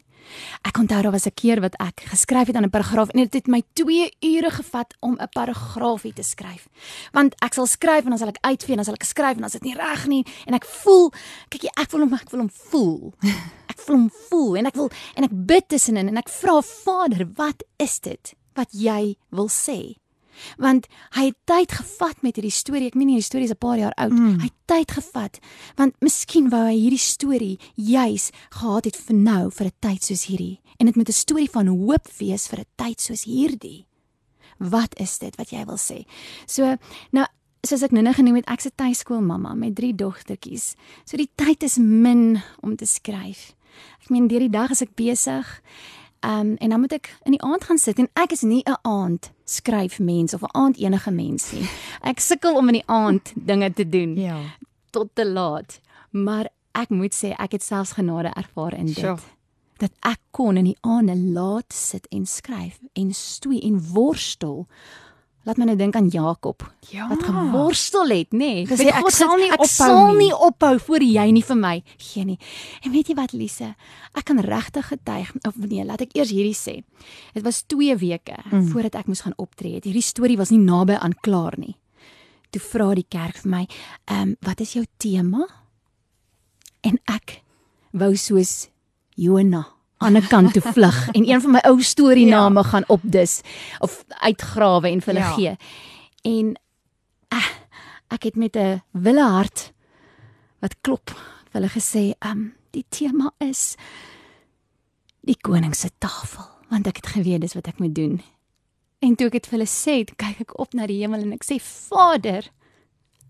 Ek 0.62 0.78
onthou 0.78 1.02
daar 1.02 1.12
was 1.12 1.26
'n 1.26 1.34
keer 1.34 1.60
wat 1.60 1.74
ek 1.80 2.02
geskryf 2.10 2.46
het 2.46 2.56
aan 2.56 2.64
'n 2.64 2.70
paragraaf 2.70 3.08
en 3.08 3.20
dit 3.20 3.32
het 3.32 3.46
my 3.46 3.62
2 3.72 4.10
ure 4.20 4.50
gevat 4.50 4.94
om 5.00 5.16
'n 5.18 5.28
paragraafie 5.32 6.12
te 6.12 6.22
skryf. 6.22 6.68
Want 7.12 7.34
ek 7.42 7.54
sal 7.54 7.66
skryf 7.66 8.04
en 8.04 8.10
dan 8.10 8.18
sal 8.18 8.28
ek 8.28 8.38
uitvee 8.40 8.70
en 8.70 8.76
dan 8.76 8.84
sal 8.84 8.94
ek 8.94 9.04
skryf 9.04 9.34
en 9.34 9.42
dan 9.42 9.46
is 9.46 9.52
dit 9.52 9.62
nie 9.62 9.74
reg 9.74 10.06
nie 10.06 10.26
en 10.46 10.54
ek 10.54 10.64
voel, 10.64 11.12
kyk 11.48 11.62
jy, 11.62 11.70
ek 11.74 11.90
wil 11.90 12.00
hom 12.00 12.14
ek 12.14 12.30
wil 12.30 12.40
hom 12.40 12.50
voel. 12.50 13.14
Ek 13.68 13.84
voel 13.84 13.96
hom 13.96 14.10
voel 14.28 14.56
en 14.56 14.66
ek 14.66 14.74
wil 14.74 14.90
en 15.14 15.24
ek 15.24 15.30
bid 15.32 15.68
tussenin 15.68 16.08
en 16.08 16.16
ek 16.16 16.28
vra 16.28 16.62
Vader, 16.62 17.28
wat 17.36 17.62
is 17.76 18.00
dit 18.00 18.34
wat 18.54 18.68
jy 18.72 19.16
wil 19.30 19.48
sê? 19.48 19.98
Want 20.56 20.86
hy 21.16 21.24
het 21.30 21.36
tyd 21.44 21.72
gevat 21.72 22.22
met 22.22 22.36
hierdie 22.36 22.54
storie. 22.54 22.86
Ek 22.86 22.94
meen 22.94 23.08
hierdie 23.08 23.24
storie 23.24 23.44
is 23.44 23.54
'n 23.54 23.58
paar 23.58 23.78
jaar 23.78 23.94
oud. 23.96 24.12
Mm. 24.12 24.38
Hy 24.38 24.48
het 24.50 24.60
tyd 24.66 24.90
gevat 24.90 25.38
want 25.76 25.94
miskien 26.00 26.50
wou 26.50 26.64
hy 26.66 26.76
hierdie 26.76 26.98
storie 26.98 27.58
juis 27.74 28.30
gehad 28.50 28.84
het 28.84 28.96
vir 28.96 29.16
nou 29.16 29.50
vir 29.50 29.66
'n 29.66 29.76
tyd 29.80 30.02
soos 30.04 30.24
hierdie. 30.26 30.60
En 30.78 30.86
dit 30.86 30.96
moet 30.96 31.08
'n 31.08 31.12
storie 31.12 31.50
van 31.50 31.66
hoop 31.66 32.06
wees 32.18 32.46
vir 32.48 32.60
'n 32.60 32.70
tyd 32.76 33.00
soos 33.00 33.24
hierdie. 33.24 33.86
Wat 34.58 34.98
is 34.98 35.18
dit 35.18 35.36
wat 35.36 35.50
jy 35.50 35.64
wil 35.64 35.78
sê? 35.78 36.04
So 36.46 36.76
nou 37.12 37.26
soos 37.66 37.82
ek 37.82 37.92
nou-nou 37.92 38.14
genoem 38.14 38.36
het, 38.36 38.48
ek's 38.48 38.66
'n 38.66 38.76
tuiskoolmamma 38.76 39.54
met 39.54 39.74
drie 39.74 39.94
dogtertjies. 39.94 40.74
So 41.04 41.16
die 41.16 41.30
tyd 41.34 41.62
is 41.62 41.78
min 41.78 42.42
om 42.60 42.76
te 42.76 42.86
skryf. 42.86 43.54
Ek 44.02 44.10
meen 44.10 44.28
deur 44.28 44.40
die 44.40 44.50
dag 44.50 44.70
is 44.70 44.82
ek 44.82 44.94
besig 44.94 45.62
Ehm 46.20 46.40
um, 46.40 46.54
en 46.56 46.68
dan 46.68 46.80
moet 46.80 46.92
ek 46.92 47.16
in 47.22 47.30
die 47.36 47.42
aand 47.42 47.64
gaan 47.64 47.78
sit 47.78 47.98
en 47.98 48.08
ek 48.12 48.32
is 48.32 48.42
nie 48.42 48.62
'n 48.66 48.78
aand 48.82 49.30
skryf 49.44 49.98
mens 49.98 50.34
of 50.34 50.42
'n 50.42 50.56
aand 50.56 50.76
enige 50.76 51.10
mens 51.10 51.52
nie. 51.52 51.68
Ek 52.02 52.20
sukkel 52.20 52.56
om 52.56 52.68
in 52.68 52.74
die 52.74 52.86
aand 52.86 53.32
dinge 53.34 53.72
te 53.72 53.88
doen. 53.88 54.16
Ja. 54.16 54.38
Tot 54.90 55.08
te 55.12 55.26
laat. 55.26 55.80
Maar 56.10 56.48
ek 56.72 56.88
moet 56.88 57.14
sê 57.14 57.34
ek 57.38 57.52
het 57.52 57.62
selfs 57.62 57.92
genade 57.92 58.28
ervaar 58.28 58.74
in 58.74 58.86
dit. 58.86 58.94
Sure. 58.94 59.18
Dat 59.76 59.92
ek 60.00 60.18
kon 60.30 60.56
in 60.56 60.64
die 60.64 60.78
aande 60.80 61.16
laat 61.16 61.72
sit 61.72 62.06
en 62.08 62.26
skryf 62.26 62.78
en 62.92 63.14
stoei 63.14 63.60
en 63.60 63.80
worstel 63.92 64.66
Laat 65.48 65.56
my 65.56 65.64
nou 65.64 65.78
dink 65.80 65.96
aan 65.96 66.10
Jakob. 66.12 66.60
Ja. 66.92 67.06
Wat 67.08 67.22
geworstel 67.24 68.10
het, 68.12 68.34
nê? 68.36 68.50
Nee. 68.68 68.90
Ek 68.92 69.08
sal 69.16 69.38
nie 69.40 69.48
ek 69.48 69.62
ophou 69.64 69.86
sal 69.88 70.10
nie 70.18 70.28
ophou 70.34 70.74
voor 70.84 71.04
jy 71.06 71.24
nie 71.32 71.44
vir 71.48 71.56
my 71.56 71.72
gee 71.96 72.26
nie. 72.28 72.36
En 72.84 72.92
weet 72.92 73.08
jy 73.08 73.16
wat, 73.16 73.32
Lise? 73.32 73.70
Ek 74.12 74.26
kan 74.28 74.42
regtig 74.44 74.90
getuig 74.90 75.30
of 75.48 75.56
nee, 75.62 75.86
laat 75.88 76.04
ek 76.04 76.12
eers 76.18 76.34
hierdie 76.36 76.56
sê. 76.56 76.82
Dit 77.32 77.46
was 77.46 77.62
2 77.64 77.96
weke 78.02 78.36
mm. 78.42 78.66
voordat 78.74 79.00
ek 79.00 79.08
moes 79.08 79.24
gaan 79.24 79.36
optree. 79.40 79.80
Hierdie 79.80 80.04
storie 80.04 80.36
was 80.36 80.52
nie 80.52 80.60
naby 80.60 80.98
aan 81.00 81.16
klaar 81.24 81.56
nie. 81.56 81.78
Toe 82.52 82.60
vra 82.68 82.92
die 82.96 83.08
kerk 83.08 83.40
vir 83.40 83.50
my, 83.50 83.64
"Ehm, 84.04 84.20
um, 84.20 84.36
wat 84.44 84.60
is 84.60 84.76
jou 84.76 84.84
tema?" 84.98 85.48
En 86.84 87.00
ek 87.08 87.40
wou 87.92 88.12
soos 88.16 88.68
Jonah 89.16 89.77
aan 89.98 90.16
'n 90.16 90.26
kant 90.26 90.52
toe 90.52 90.62
vlug 90.76 91.08
en 91.10 91.28
een 91.28 91.40
van 91.40 91.50
my 91.50 91.62
ou 91.70 91.82
storie 91.82 92.26
name 92.26 92.62
ja. 92.62 92.68
gaan 92.68 92.84
opdis 92.86 93.40
of 93.78 94.04
uitgrawe 94.08 94.88
en 94.88 95.00
vir 95.00 95.14
hulle 95.14 95.26
ja. 95.26 95.32
gee. 95.32 95.56
En 96.22 96.46
uh, 97.34 97.50
ek 98.08 98.22
het 98.22 98.36
met 98.36 98.56
'n 98.56 98.82
wille 98.90 99.28
hart 99.28 99.72
wat 100.58 100.74
klop 100.80 101.10
vir 101.50 101.60
hulle 101.60 101.68
gesê, 101.68 102.12
um 102.30 102.54
die 102.70 102.84
tema 102.88 103.32
is 103.38 103.76
die 105.20 105.38
koning 105.40 105.74
se 105.74 105.90
tafel, 105.98 106.44
want 106.68 106.86
ek 106.86 106.96
het 106.96 107.06
geweet 107.06 107.40
dis 107.40 107.54
wat 107.54 107.66
ek 107.66 107.78
moet 107.78 107.94
doen. 107.94 108.22
En 108.98 109.14
toe 109.14 109.26
ek 109.26 109.32
dit 109.32 109.46
vir 109.46 109.58
hulle 109.58 109.70
sê, 109.70 110.04
kyk 110.04 110.40
ek 110.40 110.58
op 110.58 110.74
na 110.74 110.86
die 110.86 111.00
hemel 111.00 111.20
en 111.20 111.32
ek 111.32 111.44
sê, 111.44 111.58
Vader, 111.60 112.50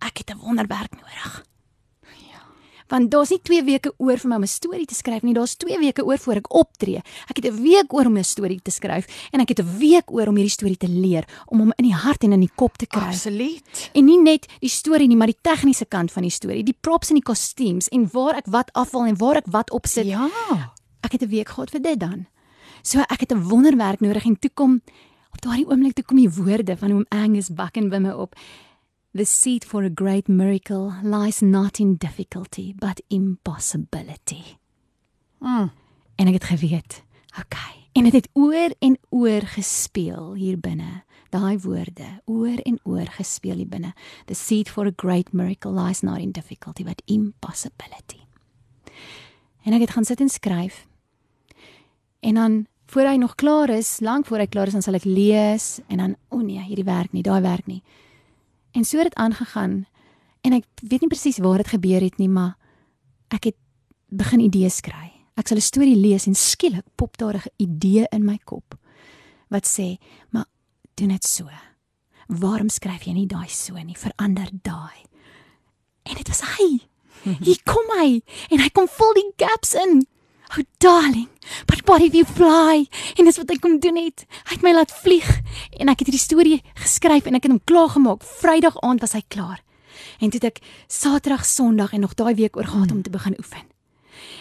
ek 0.00 0.18
het 0.18 0.30
'n 0.30 0.38
wonderwerk 0.38 0.92
nodig 0.92 1.44
want 2.88 3.10
daar's 3.10 3.30
nie 3.30 3.40
2 3.42 3.64
weke 3.64 3.92
oor 3.98 4.16
vir 4.18 4.28
my 4.28 4.36
om 4.36 4.42
'n 4.42 4.46
storie 4.46 4.86
te 4.86 4.94
skryf 4.94 5.22
nie, 5.22 5.34
daar's 5.34 5.56
2 5.56 5.78
weke 5.78 6.04
oor 6.04 6.18
voor 6.18 6.36
ek 6.36 6.54
optree. 6.54 7.02
Ek 7.28 7.36
het 7.36 7.46
'n 7.46 7.62
week 7.62 7.92
oor 7.92 8.06
om 8.06 8.16
'n 8.18 8.24
storie 8.24 8.60
te 8.62 8.70
skryf 8.70 9.06
en 9.32 9.40
ek 9.40 9.48
het 9.48 9.60
'n 9.60 9.78
week 9.78 10.10
oor 10.10 10.28
om 10.28 10.36
hierdie 10.36 10.50
storie 10.50 10.76
te 10.76 10.88
leer, 10.88 11.24
om 11.46 11.58
hom 11.58 11.72
in 11.76 11.84
die 11.84 11.94
hart 11.94 12.24
en 12.24 12.32
in 12.32 12.40
die 12.40 12.50
kop 12.54 12.76
te 12.76 12.86
kry. 12.86 13.08
Absoluut. 13.08 13.90
En 13.94 14.04
nie 14.04 14.20
net 14.22 14.46
die 14.60 14.68
storie 14.68 15.08
nie, 15.08 15.16
maar 15.16 15.26
die 15.26 15.40
tegniese 15.42 15.86
kant 15.86 16.12
van 16.12 16.22
die 16.22 16.30
storie, 16.30 16.62
die 16.62 16.76
props 16.80 17.08
en 17.08 17.14
die 17.14 17.22
kostuums 17.22 17.88
en 17.88 18.08
waar 18.12 18.36
ek 18.36 18.46
wat 18.46 18.72
afval 18.72 19.06
en 19.06 19.16
waar 19.16 19.36
ek 19.36 19.46
wat 19.46 19.70
opsit. 19.70 20.06
Ja. 20.06 20.28
Ek 21.02 21.12
het 21.12 21.22
'n 21.22 21.28
week 21.28 21.48
gehad 21.48 21.70
vir 21.70 21.80
dit 21.80 21.98
dan. 22.00 22.26
So 22.82 23.00
ek 23.00 23.20
het 23.20 23.32
'n 23.32 23.48
wonderwerk 23.48 24.00
nodig 24.00 24.24
en 24.24 24.38
toe 24.38 24.50
kom 24.54 24.82
op 25.32 25.40
daardie 25.40 25.68
oomblik 25.68 25.94
toe 25.94 26.04
kom 26.04 26.16
die 26.16 26.30
woorde 26.30 26.76
van 26.76 26.90
hom 26.90 27.04
Angus 27.08 27.50
Bakken 27.54 27.88
by 27.88 27.98
my 27.98 28.10
op. 28.10 28.34
The 29.18 29.24
seed 29.24 29.64
for 29.64 29.82
a 29.82 29.90
great 29.90 30.28
miracle 30.28 30.94
lies 31.02 31.42
not 31.42 31.80
in 31.80 31.96
difficulty 31.96 32.72
but 32.78 33.00
impossibility. 33.10 34.44
Mm. 35.42 35.72
En 36.14 36.30
ek 36.30 36.36
het 36.38 36.44
geweet, 36.44 37.02
okay. 37.34 37.90
En 37.98 38.06
dit 38.06 38.14
het, 38.14 38.28
het 38.28 38.38
oor 38.38 38.70
en 38.78 38.94
oor 39.10 39.42
gespeel 39.42 40.38
hier 40.38 40.54
binne. 40.62 41.02
Daai 41.34 41.58
woorde, 41.58 42.22
oor 42.30 42.62
en 42.62 42.78
oor 42.86 43.10
gespeel 43.18 43.58
hier 43.58 43.66
binne. 43.66 43.90
The 44.30 44.38
seed 44.38 44.70
for 44.70 44.86
a 44.86 44.94
great 44.94 45.32
miracle 45.34 45.74
lies 45.74 46.06
not 46.06 46.22
in 46.22 46.30
difficulty 46.30 46.86
but 46.86 47.02
impossibility. 47.10 48.22
En 49.66 49.74
ek 49.74 49.88
het 49.88 49.98
gaan 49.98 50.06
sit 50.06 50.22
en 50.22 50.30
skryf. 50.30 50.84
En 52.22 52.38
dan 52.38 52.66
voor 52.86 53.10
hy 53.10 53.18
nog 53.18 53.34
klaar 53.34 53.74
is, 53.82 53.98
lank 53.98 54.30
voor 54.30 54.46
hy 54.46 54.46
klaar 54.46 54.70
is, 54.70 54.78
dan 54.78 54.86
sal 54.86 55.02
ek 55.02 55.10
lees 55.10 55.80
en 55.88 56.06
dan 56.06 56.20
o 56.30 56.38
oh 56.38 56.44
nee, 56.46 56.62
hierdie 56.62 56.86
werk 56.86 57.10
nie, 57.10 57.26
daai 57.26 57.42
werk 57.42 57.66
nie. 57.66 57.82
En 58.78 58.84
so 58.84 58.96
het 58.96 59.04
dit 59.10 59.14
aangegaan. 59.14 59.86
En 60.40 60.52
ek 60.54 60.64
weet 60.86 61.02
nie 61.02 61.10
presies 61.10 61.40
waar 61.42 61.58
dit 61.58 61.72
gebeur 61.74 62.04
het 62.04 62.18
nie, 62.22 62.28
maar 62.30 62.54
ek 63.34 63.50
het 63.50 63.56
begin 64.06 64.44
idees 64.44 64.78
kry. 64.86 65.10
Ek 65.34 65.50
sal 65.50 65.58
'n 65.58 65.66
storie 65.66 65.96
lees 65.96 66.26
en 66.26 66.34
skielik 66.34 66.86
pop 66.94 67.18
daar 67.18 67.42
'n 67.42 67.50
idee 67.56 68.06
in 68.10 68.24
my 68.24 68.38
kop 68.44 68.78
wat 69.48 69.66
sê, 69.66 69.98
"Maar 70.30 70.46
doen 70.94 71.08
dit 71.08 71.24
so. 71.24 71.48
Waarom 72.26 72.68
skryf 72.68 73.02
jy 73.02 73.12
nie 73.12 73.26
daai 73.26 73.48
so 73.48 73.74
nie? 73.74 73.96
Verander 73.96 74.48
daai." 74.62 75.02
En 76.02 76.14
dit 76.14 76.28
was 76.28 76.40
hy. 76.40 76.78
Hier 77.46 77.62
kom 77.64 77.86
hy 77.98 78.22
en 78.50 78.60
hy 78.60 78.68
kom 78.68 78.86
vul 78.88 79.14
die 79.14 79.32
gaps 79.36 79.74
in. 79.74 80.06
Oh 80.56 80.64
darling, 80.78 81.28
but 81.66 81.82
what 81.86 82.00
if 82.00 82.14
you 82.14 82.24
fly? 82.24 82.86
En 83.16 83.24
dis 83.28 83.36
wat 83.36 83.50
hy 83.52 83.58
kom 83.60 83.78
doen 83.84 83.98
het. 84.00 84.24
Hy 84.48 84.56
het 84.56 84.64
my 84.64 84.72
laat 84.72 84.92
vlieg 85.02 85.28
en 85.76 85.90
ek 85.92 86.00
het 86.00 86.08
hierdie 86.08 86.22
storie 86.22 86.60
geskryf 86.80 87.28
en 87.28 87.36
ek 87.36 87.44
het 87.44 87.52
hom 87.52 87.64
klaar 87.68 87.90
gemaak. 87.92 88.24
Vrydag 88.40 88.78
aand 88.80 89.04
was 89.04 89.12
hy 89.18 89.22
klaar. 89.28 89.60
En 90.18 90.32
toe 90.32 90.40
het 90.40 90.48
ek 90.54 90.62
Saterdag, 90.88 91.44
Sondag 91.46 91.92
en 91.92 92.06
nog 92.06 92.16
daai 92.16 92.34
week 92.38 92.56
oor 92.56 92.64
gehad 92.64 92.92
om 92.94 93.02
te 93.02 93.12
begin 93.12 93.36
oefen. 93.38 93.66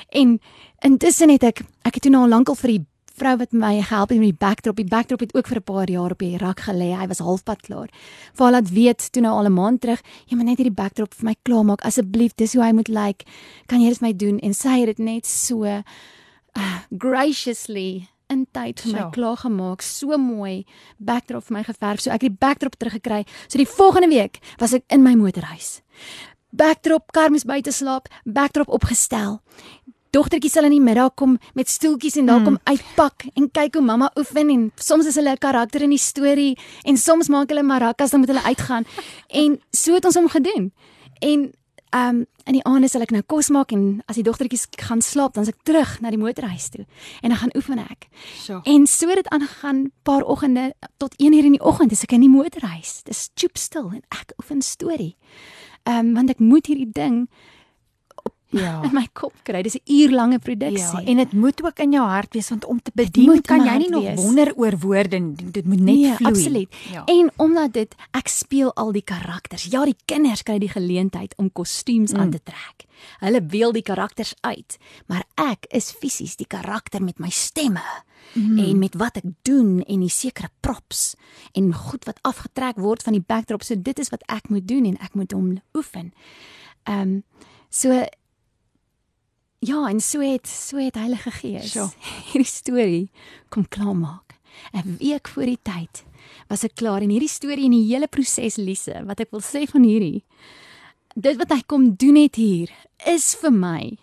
En 0.10 0.40
intussen 0.80 1.34
het 1.34 1.44
ek 1.44 1.66
ek 1.84 2.00
het 2.00 2.08
toe 2.08 2.12
nou 2.14 2.24
al 2.24 2.36
lankal 2.38 2.56
vir 2.56 2.78
die 2.78 2.84
vrou 3.18 3.36
wat 3.38 3.54
my 3.54 3.82
gehelp 3.82 4.10
het 4.14 4.20
met 4.20 4.32
die 4.32 4.40
backdrop. 4.46 4.78
Die 4.78 4.88
backdrop 4.88 5.24
het 5.26 5.36
ook 5.36 5.48
vir 5.48 5.58
'n 5.58 5.64
paar 5.64 5.90
jaar 5.90 6.12
op 6.12 6.20
die 6.20 6.38
rak 6.38 6.60
gelê. 6.60 6.96
Hy 6.98 7.08
was 7.08 7.20
halfpad 7.20 7.62
klaar. 7.62 7.90
Vir 8.34 8.44
haar 8.46 8.52
laat 8.52 8.70
weet 8.70 9.12
toe 9.12 9.22
nou 9.22 9.34
al 9.34 9.46
'n 9.46 9.54
maand 9.54 9.82
terug, 9.82 10.02
jy 10.28 10.36
moet 10.36 10.46
net 10.46 10.58
hierdie 10.58 10.76
backdrop 10.84 11.14
vir 11.14 11.26
my 11.26 11.36
klaarmaak 11.44 11.82
asseblief. 11.82 12.36
Dis 12.36 12.54
hoe 12.54 12.64
hy 12.64 12.72
moet 12.72 12.88
lyk. 12.88 13.06
Like. 13.06 13.26
Kan 13.68 13.82
jy 13.82 13.90
dit 13.90 13.98
vir 13.98 14.08
my 14.08 14.14
doen? 14.16 14.40
En 14.40 14.54
sy 14.54 14.80
het 14.80 14.86
dit 14.86 15.00
net 15.00 15.26
so 15.26 15.64
uh, 15.64 15.84
graciously 16.98 18.08
in 18.30 18.46
tyd 18.52 18.80
vir 18.82 18.94
my 18.94 19.00
Sjoe. 19.00 19.12
klaar 19.12 19.38
gemaak. 19.38 19.82
So 19.82 20.18
mooi 20.18 20.66
backdrop 20.98 21.44
vir 21.48 21.58
my 21.58 21.64
geverf. 21.64 22.02
So 22.04 22.12
ek 22.12 22.22
het 22.22 22.32
die 22.32 22.38
backdrop 22.40 22.78
teruggekry. 22.78 23.26
So 23.48 23.58
die 23.58 23.70
volgende 23.70 24.10
week 24.12 24.40
was 24.60 24.74
ek 24.74 24.84
in 24.90 25.04
my 25.04 25.16
motorhuis. 25.16 25.82
Backdrop 26.58 27.12
kar 27.12 27.30
moes 27.30 27.44
buite 27.44 27.74
slaap, 27.76 28.08
backdrop 28.24 28.70
opgestel. 28.72 29.42
Dogtertjie 30.18 30.50
sal 30.50 30.66
in 30.66 30.74
die 30.78 30.82
middag 30.82 31.14
kom 31.20 31.38
met 31.54 31.70
stoeltjies 31.70 32.18
en 32.18 32.26
daar 32.26 32.40
Mm. 32.40 32.46
kom 32.46 32.58
uitpak 32.64 33.28
en 33.36 33.52
kyk 33.52 33.74
hoe 33.76 33.84
mamma 33.86 34.12
oefen 34.18 34.50
en 34.50 34.72
soms 34.76 35.06
is 35.06 35.16
hulle 35.16 35.32
'n 35.32 35.38
karakter 35.38 35.82
in 35.82 35.90
die 35.90 36.00
storie 36.02 36.58
en 36.86 36.98
soms 36.98 37.28
maak 37.28 37.50
hulle 37.50 37.64
maracas 37.64 38.12
dan 38.12 38.20
moet 38.20 38.30
hulle 38.30 38.44
uitgaan. 38.44 38.86
en 39.44 39.60
so 39.72 39.94
het 39.94 40.06
ons 40.06 40.16
hom 40.16 40.30
gedoen. 40.30 40.72
En 41.22 41.52
ehm 41.90 42.10
um, 42.16 42.26
in 42.46 42.54
die 42.54 42.64
aande 42.64 42.88
sal 42.90 43.02
ek 43.02 43.12
nou 43.12 43.22
kos 43.22 43.50
maak 43.50 43.72
en 43.72 44.02
as 44.08 44.16
die 44.16 44.24
dogtertjies 44.24 44.68
gaan 44.72 45.02
slaap, 45.02 45.34
dan 45.34 45.44
is 45.44 45.50
ek 45.50 45.64
terug 45.64 46.00
na 46.02 46.10
die 46.10 46.18
motorhuis 46.20 46.70
toe 46.70 46.86
en 47.22 47.30
dan 47.30 47.38
gaan 47.38 47.56
oefen 47.56 47.80
ek. 47.80 48.08
So. 48.36 48.62
En 48.64 48.88
so 48.88 49.08
het 49.08 49.16
dit 49.16 49.28
aangegaan 49.28 49.92
paar 50.04 50.24
oggende 50.24 50.74
tot 50.98 51.14
1 51.18 51.34
uur 51.34 51.46
in 51.46 51.52
die 51.52 51.64
oggend 51.64 51.92
is 51.92 52.04
ek 52.04 52.12
in 52.12 52.22
die 52.22 52.30
motorhuis. 52.30 53.04
Dis 53.04 53.30
choop 53.36 53.58
stil 53.58 53.92
en 53.94 54.02
ek 54.10 54.34
oefen 54.40 54.62
storie. 54.62 55.16
Ehm 55.84 55.98
um, 56.08 56.14
want 56.14 56.30
ek 56.30 56.40
moet 56.40 56.66
hierdie 56.68 56.92
ding 56.92 57.30
Ja. 58.50 58.80
in 58.88 58.94
my 58.96 59.08
kop 59.14 59.34
kry. 59.44 59.62
Dis 59.62 59.76
'n 59.76 59.92
uurlange 59.92 60.40
produksie. 60.40 61.02
Ja, 61.02 61.06
en 61.06 61.18
dit 61.18 61.32
moet 61.32 61.64
ook 61.64 61.80
in 61.80 61.92
jou 61.92 62.08
hart 62.08 62.34
wees 62.34 62.50
want 62.50 62.66
om 62.66 62.82
te 62.82 62.92
bedien 62.94 63.42
kan 63.42 63.64
jy 63.66 63.78
nie 63.78 63.90
nog 63.90 64.04
wees. 64.04 64.22
wonder 64.22 64.54
oor 64.56 64.78
woorde 64.80 65.18
nie. 65.18 65.52
dit 65.52 65.66
moet 65.66 65.80
net 65.80 65.96
nee, 65.96 66.14
vloei. 66.14 66.34
absoluut. 66.34 66.76
Ja. 66.92 67.04
En 67.06 67.32
omdat 67.36 67.74
dit 67.74 67.96
ek 68.12 68.28
speel 68.28 68.74
al 68.74 68.92
die 68.92 69.04
karakters. 69.04 69.68
Ja, 69.70 69.86
die 69.86 69.98
kinders 70.06 70.44
kry 70.44 70.60
die 70.60 70.72
geleentheid 70.72 71.36
om 71.38 71.52
kostuums 71.52 72.12
mm. 72.12 72.20
aan 72.20 72.30
te 72.30 72.40
trek. 72.44 72.86
Hulle 73.20 73.42
beeld 73.42 73.74
die 73.74 73.84
karakters 73.84 74.34
uit, 74.42 74.78
maar 75.06 75.24
ek 75.36 75.66
is 75.70 75.92
fisies 75.92 76.36
die 76.36 76.48
karakter 76.48 77.04
met 77.04 77.20
my 77.20 77.30
stemme 77.30 77.84
mm. 78.34 78.58
en 78.58 78.80
met 78.80 78.96
wat 78.96 79.18
ek 79.18 79.28
doen 79.42 79.82
en 79.84 80.00
die 80.00 80.12
sekere 80.12 80.50
props 80.60 81.16
en 81.52 81.74
goed 81.74 82.06
wat 82.06 82.20
afgetrek 82.22 82.80
word 82.82 83.04
van 83.04 83.18
die 83.18 83.24
backdrop. 83.26 83.64
So 83.64 83.76
dit 83.76 84.00
is 84.00 84.10
wat 84.10 84.24
ek 84.32 84.50
moet 84.50 84.68
doen 84.68 84.86
en 84.86 84.98
ek 85.04 85.14
moet 85.14 85.32
hom 85.32 85.58
oefen. 85.78 86.14
Ehm 86.88 87.02
um, 87.02 87.24
so 87.70 87.92
Ja, 89.60 89.88
en 89.90 90.00
so 90.02 90.22
het 90.22 90.48
so 90.48 90.78
het 90.78 90.96
Heilige 90.96 91.32
Gees 91.32 91.72
Sjoe. 91.72 91.90
hierdie 92.30 92.46
storie 92.46 93.10
kom 93.50 93.68
klaarmaak. 93.68 94.38
'n 94.74 94.98
Week 95.00 95.28
voor 95.28 95.46
die 95.46 95.60
tyd 95.62 96.06
was 96.48 96.64
ek 96.64 96.76
klaar 96.76 97.02
en 97.02 97.10
hierdie 97.10 97.30
storie 97.30 97.66
en 97.66 97.72
die 97.72 97.88
hele 97.94 98.08
proses 98.08 98.58
Lise, 98.58 99.04
wat 99.06 99.20
ek 99.20 99.32
wil 99.32 99.42
sê 99.42 99.66
van 99.70 99.84
hierdie 99.84 100.24
dit 101.18 101.38
wat 101.38 101.50
hy 101.50 101.62
kom 101.66 101.96
doen 101.98 102.18
het 102.20 102.38
hier 102.38 102.70
is 103.10 103.34
vir 103.42 103.54
my 103.54 103.98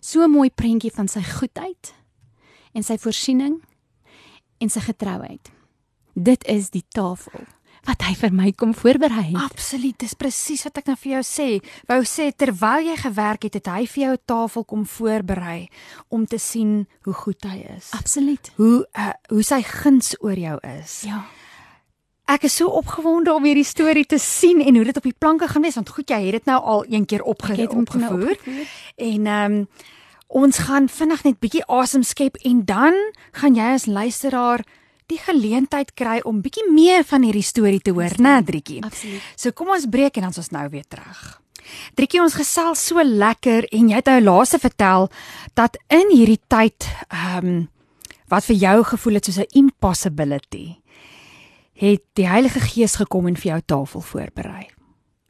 so 0.00 0.22
'n 0.22 0.30
mooi 0.30 0.50
prentjie 0.50 0.92
van 0.94 1.08
sy 1.08 1.22
goedheid 1.22 1.94
en 2.74 2.82
sy 2.82 2.96
voorsiening 2.98 3.62
en 4.58 4.70
sy 4.70 4.80
getrouheid. 4.80 5.50
Dit 6.14 6.46
is 6.46 6.70
die 6.70 6.84
tafel 6.88 7.46
wat 7.86 8.02
hy 8.02 8.14
vir 8.18 8.32
my 8.34 8.52
kom 8.52 8.74
voorberei 8.74 9.22
het. 9.30 9.38
Absoluut, 9.52 9.94
dis 9.98 10.14
presies 10.18 10.64
wat 10.66 10.78
ek 10.78 10.86
nou 10.90 10.96
vir 10.96 11.12
jou 11.12 11.22
sê. 11.22 11.48
Wou 11.88 12.00
sê 12.04 12.32
terwyl 12.36 12.82
jy 12.88 12.96
gewerk 12.96 13.46
het, 13.46 13.54
het 13.54 13.66
hy 13.66 13.86
vir 13.86 14.02
jou 14.02 14.12
'n 14.12 14.22
tafel 14.26 14.64
kom 14.64 14.86
voorberei 14.86 15.68
om 16.08 16.26
te 16.26 16.38
sien 16.38 16.86
hoe 17.04 17.14
goed 17.14 17.44
hy 17.44 17.64
is. 17.76 17.90
Absoluut. 17.92 18.50
Hoe 18.56 18.86
uh, 18.98 19.12
hoe 19.28 19.42
sy 19.42 19.62
guns 19.62 20.16
oor 20.20 20.38
jou 20.38 20.58
is. 20.82 21.02
Ja. 21.06 21.24
Ek 22.26 22.42
is 22.42 22.56
so 22.56 22.66
opgewonde 22.68 23.32
om 23.34 23.44
hierdie 23.44 23.64
storie 23.64 24.06
te 24.06 24.18
sien 24.18 24.60
en 24.60 24.74
hoe 24.74 24.84
dit 24.84 24.96
op 24.96 25.02
die 25.02 25.14
planke 25.18 25.46
gaan 25.48 25.62
wees 25.62 25.74
want 25.78 25.88
goed 25.88 26.10
jy 26.10 26.24
het 26.24 26.32
dit 26.32 26.46
nou 26.46 26.58
al 26.62 26.84
een 26.90 27.06
keer 27.06 27.22
opge 27.22 27.52
Ek 27.52 27.58
het 27.58 27.72
hom 27.72 27.84
nou 27.84 27.94
opgevoer. 27.94 28.30
opgevoer. 28.30 28.66
En 28.96 29.26
ehm 29.26 29.52
um, 29.52 29.68
ons 30.28 30.58
gaan 30.58 30.88
vinnig 30.88 31.22
net 31.22 31.38
bietjie 31.38 31.62
asem 31.70 32.02
skep 32.02 32.36
en 32.42 32.64
dan 32.64 32.94
gaan 33.32 33.54
jy 33.54 33.68
as 33.74 33.86
luisteraar 33.86 34.64
die 35.10 35.18
geleentheid 35.22 35.94
kry 35.94 36.20
om 36.24 36.42
bietjie 36.44 36.66
meer 36.72 37.04
van 37.04 37.22
hierdie 37.26 37.44
storie 37.46 37.80
te 37.80 37.94
hoor, 37.94 38.16
né, 38.22 38.38
Drietjie? 38.46 38.82
Absoluut. 38.86 39.22
So 39.36 39.52
kom 39.56 39.70
ons 39.74 39.86
breek 39.90 40.16
en 40.16 40.28
dan 40.28 40.34
is 40.34 40.42
ons 40.44 40.54
nou 40.54 40.64
weer 40.72 40.86
terug. 40.88 41.22
Drietjie, 41.98 42.22
ons 42.22 42.34
gesels 42.34 42.82
so 42.88 43.02
lekker 43.02 43.66
en 43.74 43.90
jy 43.90 44.00
het 44.00 44.10
nou 44.10 44.20
laaste 44.22 44.58
vertel 44.62 45.08
dat 45.54 45.78
in 45.90 46.10
hierdie 46.14 46.40
tyd 46.48 46.88
ehm 47.08 47.46
um, 47.46 47.64
wat 48.26 48.42
vir 48.42 48.56
jou 48.58 48.78
gevoel 48.82 49.14
het 49.14 49.24
soos 49.24 49.38
'n 49.38 49.54
impossibility 49.54 50.80
het 51.78 52.02
die 52.18 52.26
Heilige 52.26 52.60
Gees 52.60 52.96
gekom 52.96 53.26
en 53.26 53.36
vir 53.36 53.52
jou 53.52 53.60
tafel 53.66 54.00
voorberei. 54.00 54.66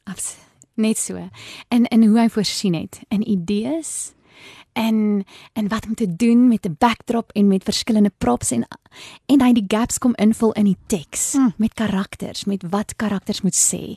Abs 0.04 0.36
net 0.76 0.98
so. 0.98 1.28
En 1.68 1.84
en 1.84 2.04
hoe 2.04 2.18
hy 2.18 2.28
voorsien 2.28 2.74
het 2.74 3.00
in 3.08 3.28
idees 3.28 4.12
en 4.76 5.24
en 5.52 5.68
wat 5.68 5.86
om 5.86 5.94
te 5.94 6.16
doen 6.16 6.48
met 6.48 6.66
'n 6.66 6.76
backdrop 6.78 7.30
en 7.32 7.48
met 7.48 7.64
verskillende 7.64 8.12
props 8.18 8.50
en 8.50 8.66
en 9.26 9.40
hy 9.40 9.52
die 9.52 9.64
gaps 9.68 9.98
kom 9.98 10.14
invul 10.14 10.52
in 10.52 10.64
die 10.64 10.78
teks 10.86 11.34
Mm. 11.34 11.52
met 11.56 11.74
karakters, 11.74 12.44
met 12.44 12.62
wat 12.70 12.96
karakters 12.96 13.40
moet 13.40 13.54
sê. 13.56 13.96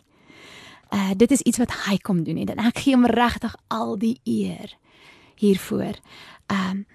Uh 0.94 1.12
dit 1.18 1.32
is 1.32 1.42
iets 1.42 1.58
wat 1.58 1.72
hy 1.86 1.98
kom 1.98 2.24
doen 2.24 2.38
het, 2.38 2.50
en 2.50 2.65
ek 2.65 2.80
gee 2.80 2.94
hom 2.96 3.06
regtig 3.06 3.56
al 3.68 3.98
die 3.98 4.20
eer 4.24 4.78
hiervoor. 5.36 5.96
Um 6.48 6.86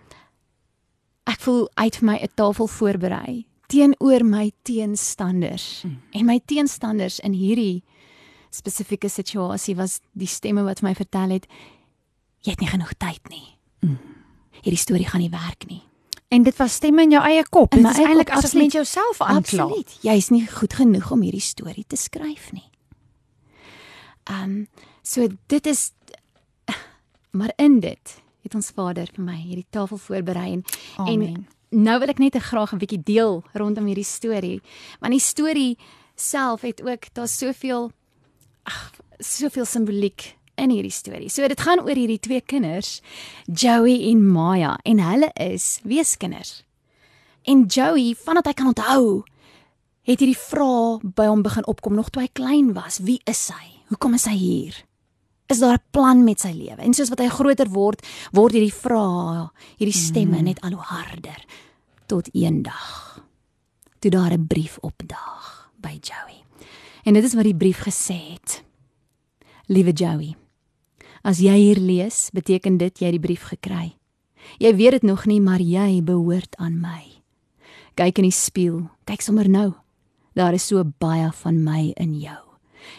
ek 1.24 1.40
voel 1.40 1.70
uit 1.74 1.96
vir 1.96 2.04
my 2.04 2.16
'n 2.22 2.28
tafel 2.34 2.66
voorberei 2.66 3.46
teenoor 3.66 4.24
my 4.24 4.52
teenstanders. 4.62 5.82
Mm. 5.84 6.00
En 6.10 6.24
my 6.24 6.40
teenstanders 6.44 7.20
in 7.20 7.32
hierdie 7.32 7.82
spesifieke 8.50 9.08
situasie 9.08 9.76
was 9.76 10.00
die 10.12 10.26
stemme 10.26 10.62
wat 10.62 10.82
my 10.82 10.94
vertel 10.94 11.30
het 11.30 11.46
jy 12.40 12.50
het 12.50 12.60
nie 12.60 12.68
genoeg 12.68 12.92
tyd 12.98 13.20
nie. 13.30 13.53
Mm. 13.84 13.98
Hierdie 14.64 14.80
storie 14.80 15.08
gaan 15.08 15.20
nie 15.20 15.32
werk 15.32 15.66
nie. 15.68 15.82
En 16.32 16.42
dit 16.42 16.56
was 16.56 16.78
stemme 16.80 17.04
in 17.04 17.12
jou 17.14 17.22
eie 17.22 17.44
kop. 17.46 17.74
Dit 17.76 17.84
is 17.84 18.00
eintlik 18.02 18.30
asof 18.34 18.54
mens 18.58 18.74
jouself 18.74 19.20
aankla. 19.20 19.66
Absoluut. 19.68 19.98
Jy 20.02 20.14
is 20.18 20.30
nie 20.34 20.46
goed 20.50 20.74
genoeg 20.74 21.10
om 21.14 21.22
hierdie 21.22 21.44
storie 21.44 21.84
te 21.86 21.98
skryf 22.00 22.50
nie. 22.56 22.68
Ehm 24.24 24.42
um, 24.42 24.68
so 25.04 25.28
dit 25.52 25.66
is 25.66 25.90
maar 27.38 27.52
in 27.56 27.80
dit 27.80 28.22
het 28.42 28.54
ons 28.54 28.70
Vader 28.74 29.08
vir 29.14 29.24
my 29.24 29.36
hierdie 29.36 29.66
tafel 29.70 29.98
voorberei 30.00 30.52
en 30.52 30.64
Amen. 30.96 31.26
en 31.26 31.82
nou 31.84 31.98
wil 32.00 32.12
ek 32.12 32.22
net 32.22 32.38
graag 32.38 32.72
'n 32.72 32.78
bietjie 32.78 33.02
deel 33.02 33.42
rondom 33.52 33.86
hierdie 33.86 34.04
storie. 34.04 34.60
Want 35.00 35.12
die 35.12 35.20
storie 35.20 35.78
self 36.14 36.60
het 36.62 36.82
ook 36.82 37.12
daar's 37.12 37.36
soveel 37.38 37.90
ag 38.62 38.92
soveel 39.18 39.64
simboliek 39.64 40.36
in 40.60 40.70
hierdie 40.70 40.92
storie. 40.92 41.30
So 41.30 41.46
dit 41.48 41.60
gaan 41.60 41.80
oor 41.80 41.94
hierdie 41.94 42.20
twee 42.22 42.40
kinders, 42.40 43.00
Joey 43.46 44.10
en 44.10 44.24
Maya 44.32 44.78
en 44.84 45.02
hulle 45.02 45.30
is 45.40 45.80
weeskinders. 45.84 46.62
En 47.44 47.66
Joey, 47.66 48.14
vandat 48.24 48.46
hy 48.46 48.54
kan 48.56 48.72
onthou, 48.72 49.22
het 50.04 50.20
hierdie 50.20 50.38
vrae 50.38 51.00
by 51.16 51.28
hom 51.28 51.44
begin 51.44 51.66
opkom 51.68 51.96
nog 51.96 52.10
toe 52.12 52.24
hy 52.24 52.30
klein 52.32 52.72
was. 52.76 53.00
Wie 53.04 53.20
is 53.28 53.48
hy? 53.52 53.70
Hoekom 53.92 54.16
is 54.16 54.26
hy 54.28 54.36
hier? 54.36 54.84
Is 55.48 55.60
daar 55.60 55.76
'n 55.76 55.90
plan 55.90 56.24
met 56.24 56.40
sy 56.40 56.52
lewe? 56.52 56.80
En 56.80 56.94
soos 56.94 57.08
wat 57.08 57.20
hy 57.20 57.28
groter 57.28 57.68
word, 57.68 58.00
word 58.32 58.52
hierdie 58.52 58.72
vrae, 58.72 59.50
hierdie 59.76 60.00
stemme 60.00 60.40
net 60.42 60.60
al 60.60 60.72
hoe 60.72 60.82
harder 60.82 61.44
tot 62.06 62.28
eendag 62.32 63.20
toe 64.04 64.10
daar 64.10 64.32
'n 64.32 64.46
brief 64.46 64.78
opdaag 64.80 65.70
by 65.80 65.98
Joey. 66.00 66.44
En 67.04 67.12
dit 67.12 67.24
is 67.24 67.34
wat 67.34 67.44
die 67.44 67.56
brief 67.56 67.78
gesê 67.78 68.32
het. 68.32 68.64
Liewe 69.66 69.92
Joey, 69.92 70.36
as 71.24 71.40
jy 71.40 71.56
hier 71.56 71.80
lees, 71.80 72.28
beteken 72.36 72.78
dit 72.78 73.00
jy 73.00 73.08
het 73.08 73.16
die 73.16 73.22
brief 73.22 73.48
gekry. 73.48 73.94
Jy 74.60 74.74
weet 74.76 74.98
dit 74.98 75.06
nog 75.08 75.24
nie, 75.26 75.40
maar 75.40 75.62
jy 75.62 76.02
behoort 76.04 76.56
aan 76.60 76.76
my. 76.82 77.00
Kyk 77.96 78.20
in 78.20 78.28
die 78.28 78.34
spieël, 78.34 78.84
kyk 79.08 79.24
sommer 79.24 79.48
nou. 79.48 79.72
Daar 80.34 80.54
is 80.56 80.66
so 80.68 80.82
baie 81.00 81.30
van 81.40 81.62
my 81.64 81.92
in 81.96 82.16
jou. 82.20 82.40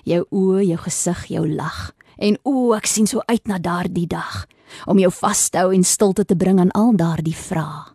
Jou 0.08 0.24
oë, 0.32 0.64
jou 0.72 0.80
gesig, 0.86 1.26
jou 1.36 1.46
lag. 1.50 1.92
En 2.18 2.40
o, 2.48 2.72
ek 2.74 2.88
sien 2.90 3.08
so 3.08 3.22
uit 3.28 3.44
na 3.48 3.60
daardie 3.60 4.08
dag 4.08 4.46
om 4.90 5.00
jou 5.00 5.12
vas 5.14 5.44
te 5.50 5.62
hou 5.62 5.74
en 5.76 5.84
stilte 5.86 6.26
te 6.26 6.36
bring 6.36 6.60
aan 6.60 6.74
al 6.74 6.96
daardie 6.98 7.36
vrae. 7.36 7.94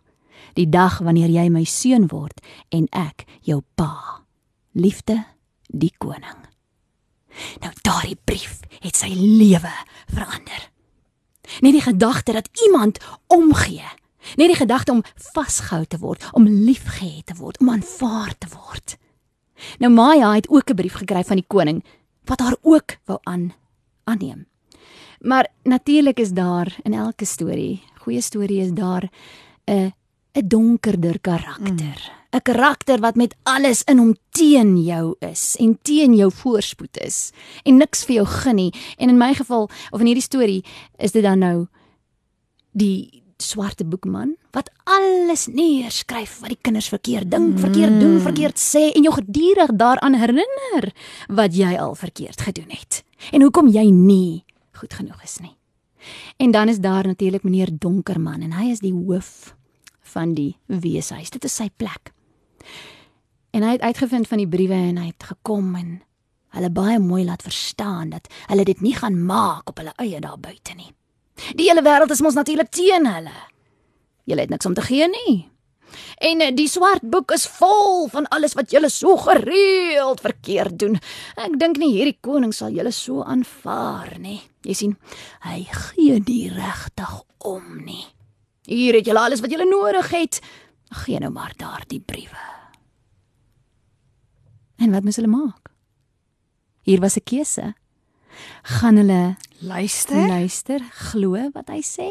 Die 0.55 0.67
dag 0.67 0.99
wanneer 1.03 1.31
jy 1.31 1.47
my 1.51 1.63
seun 1.67 2.09
word 2.11 2.43
en 2.75 2.87
ek 2.91 3.25
jou 3.47 3.61
pa. 3.75 4.23
Liefde, 4.75 5.21
die 5.67 5.93
koning. 5.99 6.50
Nou 7.61 7.71
daardie 7.81 8.17
brief 8.23 8.59
het 8.79 8.95
sy 8.95 9.09
lewe 9.13 9.73
verander. 10.13 10.69
Net 11.59 11.73
die 11.73 11.81
gedagte 11.81 12.31
dat 12.31 12.49
iemand 12.65 12.99
omgee, 13.27 13.87
net 14.35 14.47
die 14.53 14.55
gedagte 14.55 14.91
om 14.91 15.03
vasgehou 15.33 15.85
te 15.85 15.97
word, 15.97 16.29
om 16.31 16.47
liefgehad 16.47 17.25
te 17.25 17.35
word, 17.35 17.59
om 17.59 17.69
aanvaar 17.69 18.37
te 18.37 18.47
word. 18.53 18.97
Nou 19.79 19.91
Maya 19.93 20.33
het 20.33 20.49
ook 20.49 20.69
'n 20.69 20.75
brief 20.75 20.93
gekry 20.93 21.23
van 21.23 21.35
die 21.35 21.47
koning 21.47 21.83
wat 22.25 22.39
haar 22.39 22.55
ook 22.61 22.97
wou 23.05 23.19
aan 23.23 23.53
aanneem. 24.03 24.47
Maar 25.19 25.47
natuurlik 25.63 26.19
is 26.19 26.31
daar 26.31 26.77
in 26.83 26.93
elke 26.93 27.25
storie, 27.25 27.83
goeie 27.97 28.21
storie 28.21 28.61
is 28.61 28.71
daar 28.71 29.09
'n 29.65 29.93
'n 30.33 30.47
donkerder 30.47 31.19
karakter. 31.19 32.11
Mm. 32.11 32.20
'n 32.31 32.41
Karakter 32.41 32.99
wat 32.99 33.15
met 33.15 33.35
alles 33.43 33.83
in 33.83 33.97
hom 33.97 34.15
teen 34.29 34.83
jou 34.83 35.15
is 35.19 35.55
en 35.59 35.79
teen 35.81 36.15
jou 36.15 36.31
voorspoed 36.31 36.97
is 36.97 37.31
en 37.63 37.77
niks 37.77 38.05
vir 38.05 38.15
jou 38.15 38.25
gun 38.25 38.55
nie. 38.55 38.73
En 38.97 39.09
in 39.09 39.17
my 39.17 39.33
geval 39.33 39.69
of 39.91 39.99
in 39.99 40.05
hierdie 40.05 40.23
storie 40.23 40.63
is 40.97 41.11
dit 41.11 41.23
dan 41.23 41.39
nou 41.39 41.67
die 42.71 43.23
swarte 43.37 43.83
boekman 43.85 44.35
wat 44.51 44.69
alles 44.83 45.47
neerskryf 45.47 46.39
wat 46.39 46.53
die 46.53 46.61
kinders 46.61 46.87
verkeerd 46.91 47.31
dink, 47.31 47.55
mm. 47.55 47.57
verkeerd 47.59 47.99
doen, 47.99 48.19
verkeerd 48.21 48.59
sê 48.59 48.91
en 48.91 49.03
jou 49.03 49.13
gedurig 49.15 49.75
daaraan 49.75 50.15
herinner 50.19 50.91
wat 51.27 51.55
jy 51.55 51.73
al 51.79 51.95
verkeerd 51.95 52.41
gedoen 52.41 52.69
het. 52.69 53.03
En 53.31 53.41
hoekom 53.41 53.71
jy 53.71 53.89
nie 53.91 54.43
goed 54.71 54.93
genoeg 54.93 55.23
is 55.23 55.39
nie. 55.41 55.55
En 56.37 56.51
dan 56.51 56.69
is 56.69 56.79
daar 56.79 57.07
natuurlik 57.07 57.43
meneer 57.43 57.69
Donkerman 57.71 58.41
en 58.41 58.55
hy 58.57 58.71
is 58.71 58.79
die 58.79 58.93
hoof 58.93 59.53
van 60.13 60.33
die 60.33 60.55
weeshuis. 60.65 61.29
Dit 61.29 61.45
is 61.45 61.55
sy 61.55 61.69
plek. 61.77 62.13
En 63.51 63.65
hy 63.65 63.75
het 63.75 63.83
uitgevind 63.83 64.27
van 64.27 64.41
die 64.41 64.47
briewe 64.47 64.77
en 64.77 64.97
hy 65.01 65.09
het 65.11 65.27
gekom 65.33 65.75
en 65.75 65.99
hulle 66.55 66.71
baie 66.71 66.99
mooi 66.99 67.23
laat 67.25 67.43
verstaan 67.43 68.11
dat 68.11 68.27
hulle 68.51 68.63
dit 68.67 68.81
nie 68.81 68.95
gaan 68.95 69.17
maak 69.25 69.69
op 69.69 69.79
hulle 69.79 69.93
eie 70.03 70.19
daar 70.23 70.39
buite 70.39 70.75
nie. 70.75 70.91
Die 71.55 71.67
hele 71.67 71.83
wêreld 71.83 72.11
is 72.11 72.21
mos 72.21 72.37
natuurlik 72.37 72.69
teen 72.69 73.07
hulle. 73.07 73.37
Julle 74.29 74.45
het 74.45 74.51
niks 74.53 74.65
om 74.65 74.75
te 74.77 74.85
gee 74.85 75.07
nie. 75.07 75.51
En 76.21 76.41
eh, 76.41 76.53
die 76.55 76.69
swart 76.71 77.03
boek 77.03 77.33
is 77.35 77.47
vol 77.59 78.07
van 78.11 78.27
alles 78.31 78.55
wat 78.57 78.71
julle 78.71 78.89
so 78.89 79.17
gereeld 79.19 80.21
verkeerd 80.23 80.79
doen. 80.79 80.97
Ek 81.35 81.57
dink 81.59 81.79
nie 81.81 81.91
hierdie 81.97 82.17
koning 82.23 82.53
sal 82.55 82.71
julle 82.75 82.93
so 82.95 83.25
aanvaar 83.27 84.17
nie. 84.21 84.39
Jy 84.67 84.77
sien, 84.77 84.97
hy 85.47 85.63
gee 85.67 86.19
nie 86.27 86.47
regtig 86.53 87.15
om 87.47 87.81
nie. 87.83 88.05
Hier 88.69 88.99
het 88.99 89.07
julle 89.09 89.25
alles 89.25 89.41
wat 89.43 89.51
julle 89.51 89.67
nodig 89.67 90.11
het. 90.13 90.39
Gee 90.91 91.19
nou 91.19 91.31
maar 91.31 91.53
daardie 91.57 92.01
briewe. 92.03 92.49
En 94.75 94.91
wat 94.91 95.03
moet 95.03 95.15
hulle 95.15 95.31
maak? 95.31 95.71
Hier 96.81 96.99
was 96.99 97.15
'n 97.15 97.23
keuse. 97.23 97.73
Gaan 98.61 98.95
hulle 98.95 99.37
luister? 99.59 100.27
Luister, 100.27 100.79
glo 100.91 101.49
wat 101.53 101.67
hy 101.69 101.81
sê? 101.81 102.09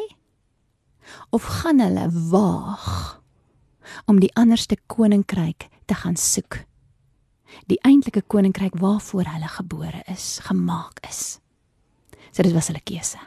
Of 1.30 1.42
gaan 1.42 1.80
hulle 1.80 2.08
waag 2.30 3.20
om 4.06 4.20
die 4.20 4.34
anderste 4.34 4.76
koninkryk 4.86 5.68
te 5.84 5.94
gaan 5.94 6.16
soek? 6.16 6.64
Die 7.66 7.80
eintlike 7.82 8.22
koninkryk 8.22 8.74
waarvoor 8.78 9.24
hulle 9.24 9.48
gebore 9.48 10.02
is, 10.06 10.38
gemaak 10.42 11.00
is. 11.08 11.40
So 12.30 12.42
dit 12.42 12.52
was 12.52 12.66
hulle 12.66 12.82
keuse. 12.84 13.18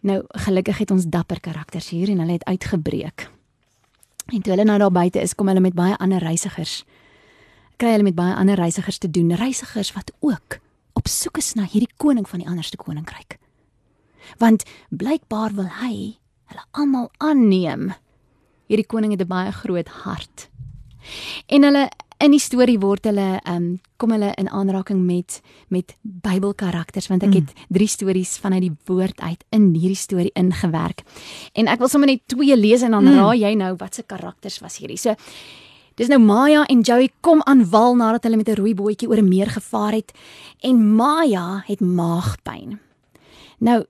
Nou 0.00 0.22
gelukkig 0.28 0.78
het 0.78 0.90
ons 0.90 1.04
dapper 1.10 1.40
karakters 1.40 1.88
hier 1.88 2.08
en 2.08 2.18
hulle 2.18 2.32
het 2.38 2.44
uitgebreek. 2.44 3.37
En 4.28 4.42
toe 4.42 4.52
hulle 4.52 4.64
nou 4.64 4.78
daar 4.78 4.92
buite 4.92 5.20
is, 5.20 5.34
kom 5.34 5.48
hulle 5.48 5.60
met 5.64 5.76
baie 5.76 5.96
ander 5.96 6.20
reisigers. 6.20 6.82
Kry 7.80 7.94
hulle 7.94 8.08
met 8.10 8.16
baie 8.18 8.34
ander 8.34 8.58
reisigers 8.60 8.98
te 8.98 9.10
doen, 9.10 9.34
reisigers 9.34 9.92
wat 9.96 10.12
ook 10.20 10.58
op 10.92 11.08
soek 11.08 11.38
is 11.38 11.54
na 11.54 11.64
hierdie 11.64 11.92
koning 11.96 12.28
van 12.28 12.42
die 12.42 12.48
anderste 12.48 12.76
koninkryk. 12.76 13.38
Want 14.42 14.66
blykbaar 14.90 15.54
wil 15.56 15.70
hy 15.80 16.18
hulle 16.50 16.64
almal 16.70 17.08
aanneem. 17.24 17.92
Hierdie 18.68 18.86
koning 18.86 19.14
het 19.14 19.22
'n 19.22 19.30
baie 19.30 19.52
groot 19.52 19.88
hart. 19.88 20.48
En 21.46 21.62
hulle 21.62 21.88
in 22.18 22.34
die 22.34 22.42
storie 22.42 22.78
word 22.82 23.04
hulle 23.06 23.38
um, 23.46 23.78
kom 23.96 24.10
hulle 24.14 24.32
in 24.40 24.48
aanraking 24.50 25.00
met 25.06 25.40
met 25.68 25.94
Bybelkarakters 26.02 27.06
want 27.08 27.22
ek 27.22 27.30
mm. 27.30 27.36
het 27.36 27.68
drie 27.68 27.88
stories 27.88 28.38
vanuit 28.42 28.66
die 28.66 28.74
woord 28.90 29.20
uit 29.20 29.44
in 29.54 29.70
hierdie 29.74 29.98
storie 29.98 30.34
ingewerk. 30.34 31.04
En 31.54 31.70
ek 31.70 31.78
wil 31.78 31.88
sommer 31.88 32.10
net 32.10 32.26
twee 32.26 32.56
lees 32.56 32.82
en 32.82 32.96
dan 32.96 33.06
mm. 33.06 33.18
raai 33.20 33.38
jy 33.44 33.54
nou 33.54 33.74
watse 33.78 34.02
karakters 34.02 34.60
was 34.64 34.78
hierdie. 34.82 34.98
So 34.98 35.14
Dis 35.98 36.06
nou 36.06 36.20
Maya 36.22 36.62
en 36.70 36.84
Joey 36.86 37.08
kom 37.26 37.40
aan 37.50 37.64
wal 37.72 37.96
nadat 37.98 38.28
hulle 38.28 38.38
met 38.38 38.48
'n 38.48 38.54
rooi 38.54 38.74
bootjie 38.74 39.08
oor 39.08 39.18
'n 39.18 39.28
meer 39.28 39.50
gevaar 39.50 39.92
het 39.92 40.12
en 40.62 40.94
Maya 40.94 41.64
het 41.66 41.80
maagpyn. 41.80 42.78
Nou 43.58 43.84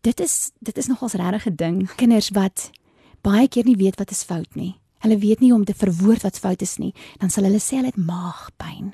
dit 0.00 0.20
is 0.20 0.50
dit 0.60 0.76
is 0.78 0.86
nogals 0.86 1.12
regtig 1.12 1.46
'n 1.46 1.56
ding. 1.56 1.94
Kinders 1.96 2.30
wat 2.30 2.70
baie 3.22 3.48
keer 3.48 3.64
nie 3.64 3.76
weet 3.76 3.98
wat 3.98 4.10
is 4.10 4.22
fout 4.22 4.54
nie. 4.54 4.78
Hulle 5.00 5.18
weet 5.18 5.40
nie 5.40 5.50
hoe 5.50 5.60
om 5.60 5.64
te 5.64 5.76
verwoord 5.76 6.22
wat 6.26 6.38
fout 6.38 6.62
is 6.62 6.76
nie. 6.76 6.92
Dan 7.18 7.30
sal 7.32 7.46
hulle 7.48 7.60
sê 7.62 7.78
hulle 7.80 7.92
het 7.92 8.00
maagpyn. 8.00 8.92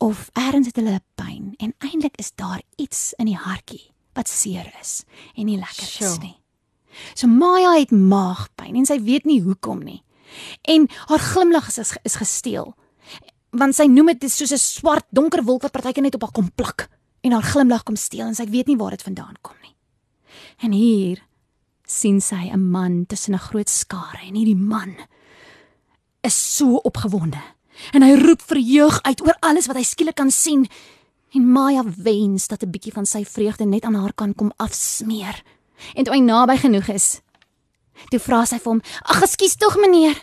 Of 0.00 0.28
ergens 0.32 0.70
het 0.70 0.76
hulle 0.80 1.00
pyn 1.20 1.54
en 1.58 1.74
eintlik 1.78 2.16
is 2.20 2.32
daar 2.36 2.62
iets 2.76 3.12
in 3.20 3.28
die 3.28 3.36
hartjie 3.36 3.90
wat 4.16 4.28
seer 4.28 4.66
is 4.80 5.02
en 5.36 5.46
nie 5.46 5.58
lekker 5.60 5.86
sure. 5.86 6.10
is 6.10 6.18
nie. 6.22 6.36
So 7.14 7.28
Maya 7.30 7.76
het 7.78 7.92
maagpyn 7.94 8.76
en 8.80 8.88
sy 8.88 8.98
weet 9.04 9.28
nie 9.28 9.40
hoekom 9.44 9.84
nie. 9.84 10.00
En 10.68 10.88
haar 11.08 11.22
glimlag 11.32 11.68
is 11.70 11.96
is 12.04 12.18
gesteel. 12.20 12.74
Want 13.50 13.74
sy 13.74 13.86
noem 13.90 14.12
dit 14.14 14.30
soos 14.32 14.52
'n 14.52 14.58
swart 14.58 15.06
donker 15.10 15.44
wolk 15.44 15.62
wat 15.62 15.72
partykeer 15.72 16.02
net 16.02 16.14
op 16.14 16.22
haar 16.22 16.32
kom 16.32 16.50
plak 16.54 16.88
en 17.20 17.32
haar 17.32 17.42
glimlag 17.42 17.82
kom 17.82 17.96
steel 17.96 18.26
en 18.26 18.34
sy 18.34 18.46
weet 18.46 18.66
nie 18.66 18.76
waar 18.76 18.90
dit 18.90 19.02
vandaan 19.02 19.36
kom 19.42 19.56
nie. 19.62 19.74
En 20.58 20.72
hier 20.72 21.22
sien 21.90 22.20
sy 22.20 22.50
'n 22.50 22.70
man 22.70 23.06
tussen 23.06 23.34
'n 23.34 23.46
groot 23.48 23.68
skare 23.68 24.22
en 24.26 24.34
hierdie 24.34 24.56
man 24.56 24.94
is 26.22 26.56
so 26.56 26.76
opgewonde 26.76 27.42
en 27.92 28.02
hy 28.02 28.14
roep 28.14 28.42
verheug 28.42 29.02
uit 29.02 29.20
oor 29.22 29.36
alles 29.40 29.66
wat 29.66 29.76
hy 29.76 29.82
skielik 29.82 30.16
kan 30.16 30.30
sien 30.30 30.68
en 31.34 31.52
Maya 31.52 31.82
wens 31.84 32.46
dat 32.48 32.62
'n 32.62 32.70
bietjie 32.70 32.92
van 32.92 33.06
sy 33.06 33.24
vreugde 33.24 33.64
net 33.64 33.84
aan 33.84 33.94
haar 33.94 34.12
kan 34.12 34.34
kom 34.34 34.52
afsmeer. 34.56 35.42
En 35.94 36.04
toe 36.04 36.14
hy 36.14 36.20
naby 36.20 36.56
genoeg 36.56 36.88
is, 36.88 37.20
Toe 38.08 38.20
vra 38.22 38.44
sy 38.48 38.58
vir 38.58 38.72
hom: 38.72 38.82
"Ag, 39.04 39.22
ekskuus 39.26 39.56
tog 39.60 39.76
meneer. 39.76 40.16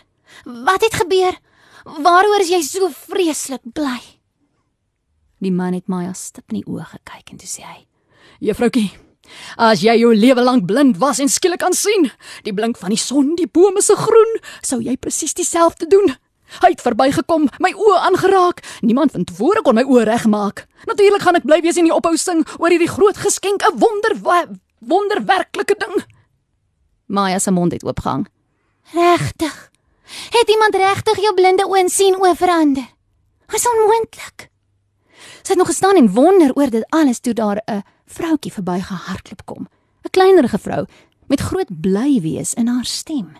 Wat 0.44 0.82
het 0.82 0.94
gebeur? 0.94 1.38
Waaroor 1.84 2.42
is 2.42 2.50
jy 2.50 2.62
so 2.62 2.90
vreeslik 2.90 3.62
bly?" 3.62 4.00
Die 5.38 5.52
man 5.54 5.76
het 5.76 5.86
Maya 5.86 6.12
stip 6.12 6.50
in 6.50 6.60
die 6.60 6.66
oë 6.66 6.86
gekyk 6.96 7.30
en 7.30 7.38
toe 7.38 7.48
sê 7.48 7.62
hy: 7.62 7.86
"Juffroukie, 8.40 8.90
as 9.56 9.82
jy 9.82 9.98
jou 9.98 10.14
lewe 10.14 10.42
lank 10.42 10.66
blind 10.66 10.98
was 10.98 11.18
en 11.18 11.28
skielik 11.28 11.58
kan 11.58 11.72
sien, 11.72 12.10
die 12.42 12.52
blink 12.52 12.78
van 12.78 12.90
die 12.90 12.98
son, 12.98 13.34
die 13.36 13.46
bome 13.46 13.82
se 13.82 13.96
groen, 13.96 14.38
sou 14.62 14.80
jy 14.80 14.96
presies 14.96 15.34
dieselfde 15.34 15.86
doen." 15.86 16.16
Hy 16.62 16.70
het 16.72 16.80
verbygekom, 16.80 17.48
my 17.60 17.74
oë 17.76 17.98
aangeraak. 18.08 18.62
Niemand 18.80 19.12
van 19.12 19.24
tevore 19.28 19.60
kon 19.62 19.76
my 19.76 19.84
oë 19.84 20.06
regmaak. 20.08 20.64
Natuurlik 20.88 21.20
gaan 21.22 21.36
ek 21.36 21.44
bly 21.44 21.60
wees 21.60 21.76
en 21.76 21.84
nie 21.84 21.92
ophou 21.92 22.16
sing 22.16 22.40
oor 22.56 22.72
hierdie 22.72 22.88
groot 22.88 23.16
geskenk, 23.16 23.62
'n 23.62 23.78
wonder 23.78 24.16
wonderwerklike 24.78 25.74
ding. 25.78 26.04
Maya 27.06 27.38
se 27.38 27.50
mond 27.50 27.72
het 27.72 27.84
oopgehang. 27.84 28.28
Regtig? 28.92 29.70
Het 30.30 30.48
iemand 30.48 30.74
regtig 30.74 31.20
jou 31.20 31.34
blinde 31.34 31.66
oë 31.66 31.88
sien 31.88 32.16
oë 32.16 32.36
verander? 32.36 32.86
Dis 33.48 33.66
onmoontlik. 33.68 34.48
Sy 35.42 35.52
het 35.52 35.60
nog 35.60 35.66
gestaan 35.66 35.96
en 35.96 36.12
wonder 36.12 36.52
oor 36.54 36.70
dit 36.70 36.84
alles 36.88 37.20
toe 37.20 37.34
daar 37.34 37.62
'n 37.66 37.82
vroutjie 38.06 38.52
verby 38.52 38.80
gehardloop 38.80 39.42
kom. 39.44 39.68
'n 40.04 40.10
Kleinerige 40.10 40.58
vrou 40.58 40.86
met 41.26 41.40
groot 41.40 41.80
bly 41.80 42.20
wees 42.20 42.54
in 42.54 42.66
haar 42.66 42.84
stem. 42.84 43.36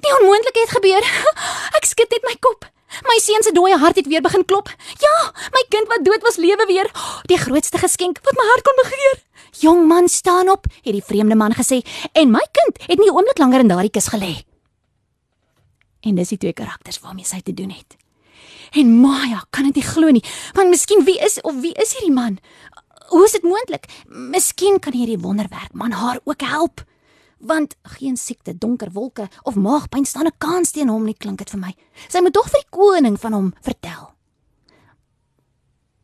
Die 0.00 0.12
onmoontlike 0.20 0.60
het 0.60 0.70
gebeur. 0.70 1.04
Ek 1.78 1.84
skud 1.84 2.10
net 2.10 2.24
my 2.24 2.36
kop. 2.40 2.64
My 3.06 3.18
seun 3.22 3.44
se 3.46 3.52
dooie 3.54 3.76
hart 3.78 3.96
het 3.96 4.08
weer 4.10 4.22
begin 4.22 4.44
klop. 4.44 4.68
Ja, 4.98 5.32
my 5.54 5.62
kind 5.68 5.88
wat 5.92 6.04
dood 6.04 6.22
was 6.26 6.40
lewe 6.42 6.66
weer. 6.66 6.90
Die 7.30 7.38
grootste 7.38 7.78
geskenk 7.78 8.18
wat 8.26 8.38
my 8.38 8.46
hart 8.50 8.66
kon 8.66 8.80
begeer. 8.82 9.22
Jong 9.60 9.86
man, 9.86 10.08
staan 10.08 10.48
op, 10.48 10.66
het 10.82 10.94
die 10.94 11.04
vreemde 11.04 11.34
man 11.34 11.54
gesê, 11.54 11.80
en 12.12 12.30
my 12.30 12.42
kind 12.52 12.82
het 12.86 12.98
nie 12.98 13.10
'n 13.10 13.14
oomblik 13.14 13.38
langer 13.38 13.60
in 13.60 13.68
daardie 13.68 13.90
kus 13.90 14.08
gelê. 14.08 14.44
En 16.00 16.14
dis 16.14 16.28
die 16.28 16.38
twee 16.38 16.52
karakters 16.52 17.00
waarmee 17.00 17.24
sy 17.24 17.40
te 17.40 17.54
doen 17.54 17.70
het. 17.70 17.99
En 18.70 19.00
Maya 19.00 19.44
kan 19.50 19.64
dit 19.64 19.74
nie 19.74 19.84
glo 19.84 20.10
nie, 20.10 20.24
want 20.54 20.70
miskien 20.70 21.04
wie 21.04 21.18
is 21.18 21.40
of 21.40 21.60
wie 21.60 21.74
is 21.74 21.92
hierdie 21.92 22.14
man? 22.14 22.38
Hoe 23.10 23.24
is 23.24 23.32
dit 23.32 23.42
moontlik? 23.42 23.88
Miskien 24.06 24.78
kan 24.78 24.92
hierdie 24.92 25.18
wonderwerk 25.18 25.72
man 25.74 25.92
haar 25.92 26.20
ook 26.24 26.40
help. 26.40 26.84
want 27.40 27.76
geen 27.82 28.16
siekte, 28.16 28.58
donker 28.58 28.92
wolke 28.92 29.28
of 29.42 29.54
maagpyn 29.54 30.04
staan 30.04 30.26
'n 30.26 30.38
kans 30.38 30.70
teen 30.70 30.88
hom 30.88 31.04
nie, 31.04 31.14
klink 31.14 31.38
dit 31.38 31.50
vir 31.50 31.60
my. 31.60 31.74
Sy 32.08 32.20
moet 32.20 32.32
tog 32.32 32.50
vir 32.50 32.60
die 32.60 32.70
koning 32.70 33.20
van 33.20 33.32
hom 33.32 33.54
vertel. 33.60 34.14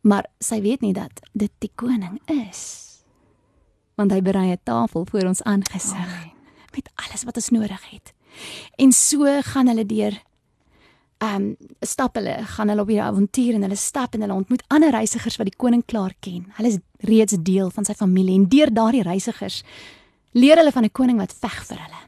Maar 0.01 0.25
sy 0.39 0.61
weet 0.61 0.81
nie 0.81 0.93
dat 0.93 1.11
dit 1.33 1.51
die 1.59 1.71
koning 1.75 2.19
is. 2.25 3.03
Want 3.95 4.11
hy 4.11 4.21
berei 4.21 4.51
'n 4.51 4.59
tafel 4.63 5.05
voor 5.05 5.27
ons 5.27 5.43
aangesig 5.43 5.93
Amen. 5.93 6.31
met 6.75 6.89
alles 6.95 7.23
wat 7.23 7.35
ons 7.35 7.49
nodig 7.49 7.89
het. 7.89 8.13
En 8.75 8.91
so 8.91 9.41
gaan 9.41 9.67
hulle 9.67 9.85
deur 9.85 10.23
ehm 11.17 11.35
um, 11.35 11.55
stap 11.81 12.15
hulle, 12.15 12.35
gaan 12.45 12.69
hulle 12.69 12.81
op 12.81 12.89
hierdie 12.91 13.05
avontuur 13.05 13.55
en 13.57 13.63
hulle 13.65 13.75
stap 13.75 14.13
en 14.13 14.21
hulle 14.21 14.33
ontmoet 14.33 14.63
ander 14.67 14.91
reisigers 14.93 15.37
wat 15.39 15.49
die 15.49 15.57
koning 15.57 15.81
klaar 15.85 16.13
ken. 16.19 16.45
Hulle 16.57 16.67
is 16.67 16.77
reeds 17.09 17.37
deel 17.41 17.71
van 17.73 17.85
sy 17.85 17.95
familie 17.97 18.35
en 18.37 18.45
deur 18.49 18.73
daardie 18.73 19.01
reisigers 19.05 19.63
leer 20.37 20.57
hulle 20.61 20.71
van 20.71 20.85
'n 20.85 20.91
koning 20.91 21.17
wat 21.17 21.33
veg 21.33 21.57
vir 21.65 21.77
hulle. 21.77 22.01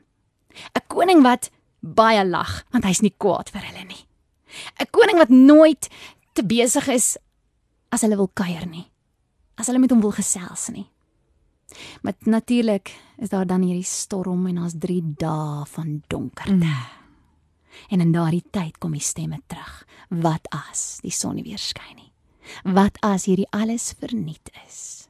'n 0.75 0.87
Koning 0.87 1.21
wat 1.23 1.49
baie 1.79 2.25
lag, 2.25 2.65
want 2.71 2.83
hy's 2.83 3.01
nie 3.01 3.13
kwaad 3.17 3.49
vir 3.49 3.61
hulle 3.61 3.85
nie. 3.85 4.05
'n 4.79 4.91
Koning 4.91 5.17
wat 5.17 5.29
nooit 5.29 5.89
te 6.33 6.43
besig 6.43 6.87
is 6.87 7.17
as 7.89 8.01
hulle 8.01 8.15
wil 8.15 8.31
kuier 8.33 8.67
nie. 8.67 8.85
As 9.57 9.67
hulle 9.67 9.79
met 9.79 9.91
hom 9.91 10.01
wil 10.01 10.11
gesels 10.11 10.69
nie. 10.69 10.87
Maar 12.01 12.13
natuurlik 12.19 12.91
is 13.17 13.29
daar 13.29 13.45
dan 13.45 13.61
hierdie 13.61 13.83
storm 13.85 14.47
en 14.47 14.57
ons 14.57 14.73
3 14.77 15.03
dae 15.17 15.65
van 15.65 16.03
donkerte. 16.07 16.53
Mm. 16.53 16.98
En 17.89 18.01
in 18.01 18.11
daardie 18.11 18.43
tyd 18.51 18.77
kom 18.77 18.91
die 18.91 19.01
stemme 19.01 19.39
terug. 19.47 19.85
Wat 20.09 20.47
as 20.49 20.99
die 21.01 21.13
son 21.13 21.35
nie 21.35 21.43
weer 21.43 21.61
skyn 21.61 21.95
nie? 21.95 22.11
Wat 22.63 22.97
as 23.05 23.25
hierdie 23.29 23.49
alles 23.53 23.93
verniet 23.99 24.49
is? 24.65 25.07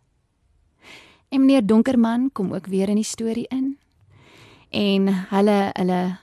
En 1.29 1.45
meneer 1.45 1.65
Donkerman 1.65 2.29
kom 2.33 2.53
ook 2.53 2.67
weer 2.67 2.89
in 2.89 2.99
die 2.99 3.07
storie 3.07 3.47
in. 3.47 3.77
En 4.69 5.07
hulle 5.29 5.69
hulle 5.73 6.19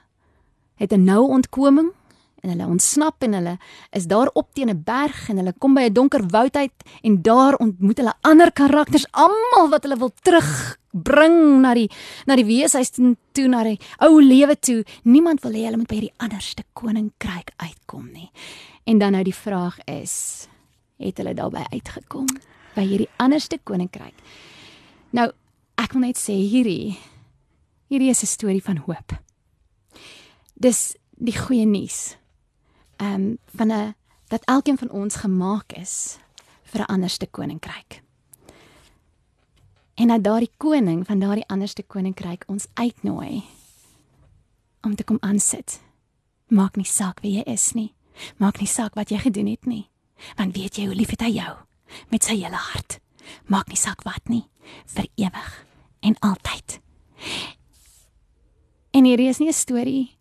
het 0.76 0.92
'n 0.92 1.04
nou 1.04 1.28
ontkoming 1.28 1.92
en 2.42 2.52
hulle 2.52 2.66
ontsnap 2.66 3.22
en 3.26 3.36
hulle 3.38 3.54
is 3.96 4.06
daar 4.10 4.30
op 4.34 4.52
teen 4.54 4.70
'n 4.70 4.82
berg 4.84 5.28
en 5.30 5.36
hulle 5.36 5.54
kom 5.58 5.74
by 5.74 5.82
'n 5.88 5.92
donker 5.92 6.22
woud 6.28 6.56
uit 6.56 6.78
en 7.02 7.22
daar 7.22 7.54
ontmoet 7.56 7.98
hulle 7.98 8.14
ander 8.20 8.52
karakters 8.52 9.06
almal 9.10 9.68
wat 9.70 9.82
hulle 9.82 9.98
wil 9.98 10.12
terugbring 10.22 11.60
na 11.60 11.74
die 11.74 11.90
na 12.26 12.36
die 12.36 12.44
weeshuis 12.44 12.90
toe, 13.32 13.48
na 13.48 13.62
die 13.62 13.80
ou 13.98 14.22
lewe 14.22 14.56
toe. 14.58 14.84
Niemand 15.02 15.42
wil 15.42 15.52
hê 15.52 15.64
hulle 15.64 15.76
moet 15.76 15.88
by 15.88 15.94
hierdie 15.94 16.18
anderste 16.18 16.62
koninkryk 16.72 17.52
uitkom 17.56 18.10
nie. 18.12 18.30
En 18.84 18.98
dan 18.98 19.12
nou 19.12 19.24
die 19.24 19.34
vraag 19.34 19.78
is, 19.84 20.48
het 20.98 21.16
hulle 21.18 21.34
daarby 21.34 21.64
uitgekom 21.72 22.26
by 22.74 22.82
hierdie 22.82 23.10
anderste 23.16 23.58
koninkryk? 23.64 24.14
Nou, 25.10 25.32
ek 25.74 25.92
wil 25.92 26.00
net 26.00 26.18
sê 26.18 26.32
hierdie 26.32 26.96
hierdie 27.88 28.10
is 28.10 28.22
'n 28.22 28.26
storie 28.26 28.62
van 28.62 28.76
hoop. 28.76 29.12
Dis 30.54 30.96
die 31.16 31.36
goeie 31.36 31.66
nuus. 31.66 32.16
Ehm 32.96 33.14
um, 33.14 33.38
van 33.54 33.72
'n 33.72 33.94
dat 34.28 34.44
elkeen 34.44 34.78
van 34.78 34.90
ons 34.90 35.14
gemaak 35.14 35.72
is 35.72 36.18
vir 36.62 36.80
'n 36.80 36.84
anderste 36.84 37.26
koninkryk. 37.26 38.02
En 39.94 40.06
dat 40.06 40.24
daardie 40.24 40.50
koning 40.56 41.06
van 41.06 41.18
daardie 41.18 41.48
anderste 41.48 41.82
koninkryk 41.82 42.44
ons 42.46 42.66
uitnooi 42.74 43.42
om 44.80 44.94
te 44.94 45.04
kom 45.04 45.16
aansit. 45.20 45.80
Maak 46.46 46.76
nie 46.76 46.84
saak 46.84 47.20
wie 47.20 47.32
jy 47.32 47.42
is 47.42 47.72
nie. 47.72 47.94
Maak 48.36 48.58
nie 48.58 48.68
saak 48.68 48.94
wat 48.94 49.08
jy 49.08 49.18
gedoen 49.18 49.46
het 49.46 49.66
nie. 49.66 49.88
Want 50.36 50.56
weet 50.56 50.76
jy 50.76 50.86
hoe 50.86 50.94
lief 50.94 51.10
het 51.10 51.20
hy 51.20 51.30
jou 51.30 51.56
met 52.08 52.24
sy 52.24 52.36
hele 52.36 52.56
hart. 52.56 53.00
Maak 53.46 53.68
nie 53.68 53.76
saak 53.76 54.02
wat 54.02 54.28
nie, 54.28 54.44
vir 54.86 55.08
ewig 55.14 55.66
en 56.00 56.18
altyd. 56.18 56.80
En 58.90 59.04
hierdie 59.04 59.28
is 59.28 59.38
nie 59.38 59.48
'n 59.48 59.52
storie 59.52 60.18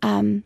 ehm 0.00 0.18
um, 0.18 0.44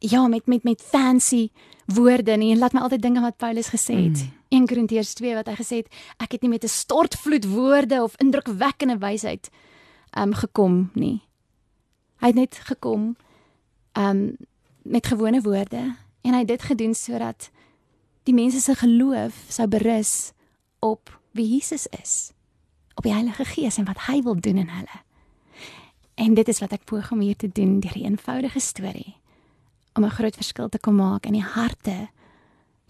ja, 0.00 0.26
met 0.26 0.46
met 0.46 0.62
met 0.62 0.82
fancy 0.82 1.50
woorde 1.86 2.36
nie. 2.36 2.52
En 2.52 2.58
laat 2.58 2.72
my 2.72 2.80
altyd 2.80 3.02
dinge 3.02 3.20
wat 3.20 3.36
Paulus 3.36 3.68
gesê 3.68 3.94
het. 3.94 4.22
Mm. 4.22 4.32
1 4.48 4.66
Korintiërs 4.66 5.12
2 5.14 5.34
wat 5.34 5.46
hy 5.46 5.54
gesê 5.54 5.76
het, 5.82 5.92
ek 6.18 6.32
het 6.32 6.42
nie 6.42 6.50
met 6.50 6.64
'n 6.64 6.68
stortvloed 6.68 7.46
woorde 7.46 8.02
of 8.02 8.16
indrukwekkende 8.16 8.98
wysheid 8.98 9.50
um, 10.18 10.34
gekom 10.34 10.90
nie. 10.94 11.22
Hy 12.16 12.26
het 12.26 12.34
net 12.34 12.54
gekom 12.54 13.16
um, 13.92 14.36
met 14.82 15.06
gewone 15.06 15.40
woorde 15.40 15.96
en 16.20 16.32
hy 16.32 16.38
het 16.38 16.48
dit 16.48 16.62
gedoen 16.62 16.94
sodat 16.94 17.50
die 18.22 18.34
mense 18.34 18.60
se 18.60 18.74
geloof 18.74 19.44
sou 19.48 19.68
berus 19.68 20.32
op 20.78 21.20
wie 21.30 21.48
Jesus 21.48 21.86
is, 21.86 22.32
op 22.94 23.02
die 23.02 23.12
Heilige 23.12 23.44
Gees 23.44 23.76
en 23.76 23.84
wat 23.84 24.06
hy 24.06 24.22
wil 24.22 24.40
doen 24.40 24.56
in 24.56 24.68
hulle. 24.68 24.98
En 26.14 26.34
dit 26.34 26.48
is 26.48 26.58
wat 26.58 26.72
ek 26.72 26.84
poog 26.84 27.12
om 27.12 27.20
hier 27.20 27.36
te 27.36 27.48
doen 27.52 27.80
deur 27.80 27.96
'n 27.96 28.04
eenvoudige 28.04 28.60
storie 28.60 29.19
om 29.94 30.04
'n 30.04 30.10
groot 30.10 30.34
verskil 30.34 30.68
te 30.68 30.78
kom 30.78 30.94
maak 30.96 31.26
in 31.26 31.32
die 31.32 31.44
harte 31.44 32.08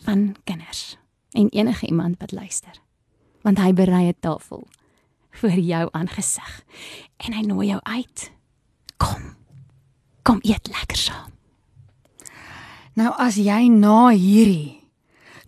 van 0.04 0.36
kinders 0.44 0.98
en 1.32 1.48
enige 1.48 1.86
iemand 1.86 2.16
wat 2.18 2.32
luister. 2.32 2.80
Want 3.42 3.58
hy 3.58 3.72
berei 3.72 4.08
'n 4.08 4.20
tafel 4.20 4.66
vir 5.30 5.58
jou 5.58 5.88
aangesig 5.92 6.64
en 7.16 7.32
hy 7.32 7.42
nooi 7.42 7.66
jou 7.66 7.80
uit. 7.82 8.32
Kom. 8.96 9.36
Kom 10.22 10.38
eet 10.42 10.68
lekker 10.68 10.96
saam. 10.96 11.32
Nou 12.94 13.12
as 13.16 13.36
jy 13.36 13.68
na 13.68 14.10
hierdie 14.10 14.80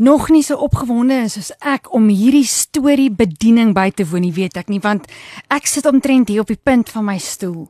nog 0.03 0.29
nie 0.29 0.43
so 0.43 0.57
opgewonde 0.57 1.15
is 1.15 1.37
soos 1.37 1.53
ek 1.61 1.93
om 1.95 2.09
hierdie 2.09 2.47
storie 2.49 3.11
bediening 3.11 3.75
by 3.75 3.91
te 3.91 4.07
woon, 4.09 4.25
nie 4.25 4.35
weet 4.35 4.57
ek 4.59 4.71
nie, 4.73 4.81
want 4.83 5.07
ek 5.53 5.69
sit 5.71 5.87
omtrent 5.87 6.33
hier 6.33 6.43
op 6.43 6.51
die 6.51 6.59
punt 6.59 6.91
van 6.91 7.07
my 7.07 7.19
stoel. 7.23 7.69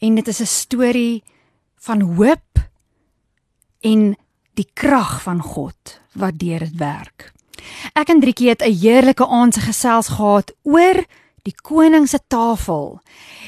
En 0.00 0.14
dit 0.14 0.28
is 0.28 0.40
'n 0.40 0.46
storie 0.46 1.22
van 1.76 2.00
hoop 2.00 2.58
en 3.80 4.14
die 4.58 4.68
krag 4.74 5.20
van 5.22 5.40
God 5.42 6.00
wat 6.12 6.38
deur 6.38 6.58
dit 6.58 6.76
werk. 6.80 7.30
Ek 7.94 8.08
en 8.12 8.20
Driekie 8.20 8.48
het 8.48 8.62
'n 8.62 8.72
heerlike 8.72 9.26
aand 9.26 9.54
se 9.54 9.60
gesels 9.60 10.08
gehad 10.08 10.52
oor 10.62 11.04
die 11.42 11.54
koning 11.62 12.08
se 12.08 12.18
tafel. 12.28 13.00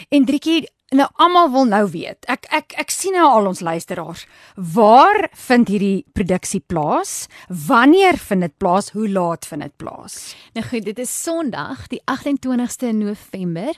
En 0.08 0.24
Driekie, 0.24 0.68
nou 0.90 1.08
almal 1.14 1.50
wil 1.50 1.64
nou 1.64 1.90
weet. 1.90 2.24
Ek 2.28 2.46
ek 2.50 2.74
ek 2.76 2.90
sien 2.90 3.12
nou 3.12 3.26
al 3.28 3.46
ons 3.46 3.60
luisteraars. 3.60 4.26
Waar 4.56 5.28
vind 5.32 5.68
hierdie 5.68 6.04
produksie 6.12 6.60
plaas? 6.60 7.28
Wanneer 7.48 8.18
vind 8.18 8.40
dit 8.40 8.56
plaas? 8.58 8.90
Hoe 8.90 9.08
laat 9.08 9.46
vind 9.46 9.62
dit 9.62 9.76
plaas? 9.76 10.34
Nou 10.54 10.66
goed, 10.66 10.84
dit 10.84 10.98
is 10.98 11.22
Sondag, 11.22 11.88
die 11.88 12.02
28ste 12.04 12.92
November. 12.92 13.74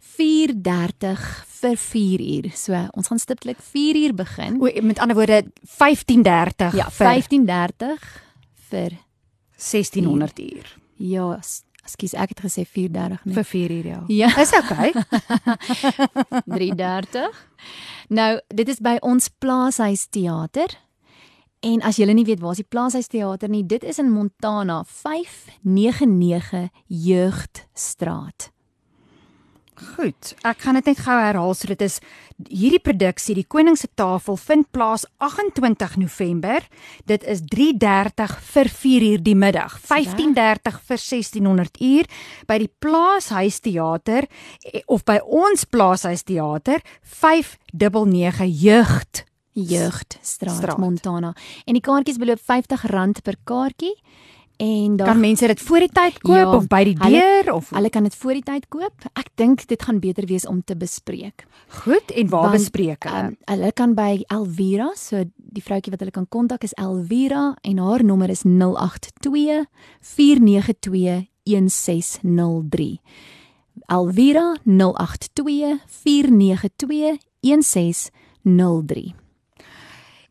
4:30 0.00 1.18
vir 1.60 1.76
4 1.76 2.20
uur. 2.20 2.50
So, 2.54 2.72
ons 2.94 3.06
gaan 3.06 3.18
stiptelik 3.18 3.58
4 3.60 3.96
uur 3.96 4.14
begin. 4.14 4.60
O, 4.62 4.68
met 4.82 4.98
ander 4.98 5.16
woorde 5.16 5.44
15:30 5.64 6.72
Ja, 6.76 6.90
vir 6.90 7.06
15:30 7.06 7.98
vir 8.70 8.90
1600 9.56 10.38
uur. 10.38 10.76
ja, 10.96 11.38
s- 11.40 11.62
ekskuus, 11.84 12.12
ek 12.14 12.28
het 12.28 12.40
gesê 12.40 12.64
4:30 12.66 13.24
nie. 13.24 13.34
Vir 13.34 13.44
4 13.44 13.70
uur 13.70 13.86
ja. 13.86 14.04
Ja. 14.08 14.40
Is 14.40 14.52
okay. 14.52 14.92
3:30. 16.46 17.34
Nou, 18.08 18.40
dit 18.54 18.68
is 18.68 18.78
by 18.80 18.96
ons 19.00 19.28
Plaashuis 19.38 20.06
Theater. 20.10 20.68
En 21.60 21.82
as 21.82 21.96
julle 21.96 22.12
nie 22.14 22.24
weet 22.24 22.40
waar 22.40 22.50
is 22.54 22.56
die 22.62 22.66
Plaashuis 22.68 23.06
Theater 23.10 23.48
nie, 23.48 23.64
dit 23.66 23.82
is 23.84 23.98
in 23.98 24.10
Montana 24.12 24.84
599 24.86 26.68
Jeugdstraat. 26.86 28.50
Goed, 29.78 30.32
ek 30.42 30.64
gaan 30.64 30.78
dit 30.78 30.88
net 30.90 31.00
gou 31.04 31.14
herhaal. 31.14 31.54
So 31.54 31.70
dit 31.70 31.82
is 31.86 31.98
hierdie 32.48 32.80
produksie, 32.82 33.36
die 33.38 33.46
Koning 33.46 33.76
se 33.78 33.88
Tafel 33.98 34.38
vind 34.40 34.66
plaas 34.74 35.04
28 35.22 35.96
November. 36.02 36.66
Dit 37.06 37.22
is 37.22 37.44
3:30 37.46 38.34
vir 38.52 38.68
4 38.68 39.06
uur 39.10 39.22
die 39.22 39.34
middag, 39.34 39.78
15:30 39.78 40.80
vir 40.88 40.98
1600 40.98 41.80
uur 41.80 42.10
by 42.46 42.58
die 42.58 42.70
Plaashuis 42.78 43.60
Theater 43.60 44.26
eh, 44.72 44.82
of 44.86 45.04
by 45.04 45.20
ons 45.22 45.64
Plaashuis 45.64 46.22
Theater 46.22 46.82
599 47.02 48.46
Jeugd. 48.62 49.24
Jeugdstraat 49.52 50.56
Straat. 50.56 50.78
Montana. 50.78 51.34
En 51.66 51.74
die 51.74 51.82
kaartjies 51.82 52.18
beloop 52.18 52.38
R50 52.38 53.22
per 53.22 53.36
kaartjie. 53.44 53.94
En 54.58 54.96
daar 54.96 55.06
Kan 55.06 55.20
mense 55.20 55.46
dit 55.46 55.60
voor 55.60 55.78
die 55.78 55.90
tyd 55.92 56.18
koop 56.18 56.34
Ja, 56.34 56.56
of 56.56 56.66
by 56.66 56.80
die 56.84 56.94
deur 56.98 57.52
of 57.54 57.68
hulle 57.70 57.90
kan 57.94 58.02
dit 58.02 58.14
voor 58.14 58.34
die 58.34 58.42
tyd 58.42 58.64
koop. 58.68 59.04
Ek 59.14 59.28
dink 59.38 59.62
dit 59.70 59.82
gaan 59.82 60.00
beter 60.02 60.26
wees 60.26 60.46
om 60.46 60.64
te 60.64 60.74
bespreek. 60.76 61.46
goed 61.84 62.10
en 62.10 62.28
waar 62.28 62.48
Want, 62.48 62.56
bespreek 62.58 63.06
hulle? 63.06 63.22
Um, 63.28 63.36
hulle 63.44 63.72
kan 63.72 63.94
by 63.94 64.24
Elvira, 64.26 64.90
so 64.96 65.22
die 65.36 65.62
vroutjie 65.62 65.94
wat 65.94 66.00
hulle 66.02 66.10
kan 66.10 66.26
kontak 66.28 66.66
is 66.66 66.74
Elvira 66.74 67.54
en 67.62 67.78
haar 67.78 68.04
nommer 68.04 68.30
is 68.30 68.42
082 68.42 69.64
492 70.00 71.28
1603. 71.44 73.00
Elvira 73.86 74.56
082 74.64 75.78
492 75.86 77.18
1603. 77.40 79.14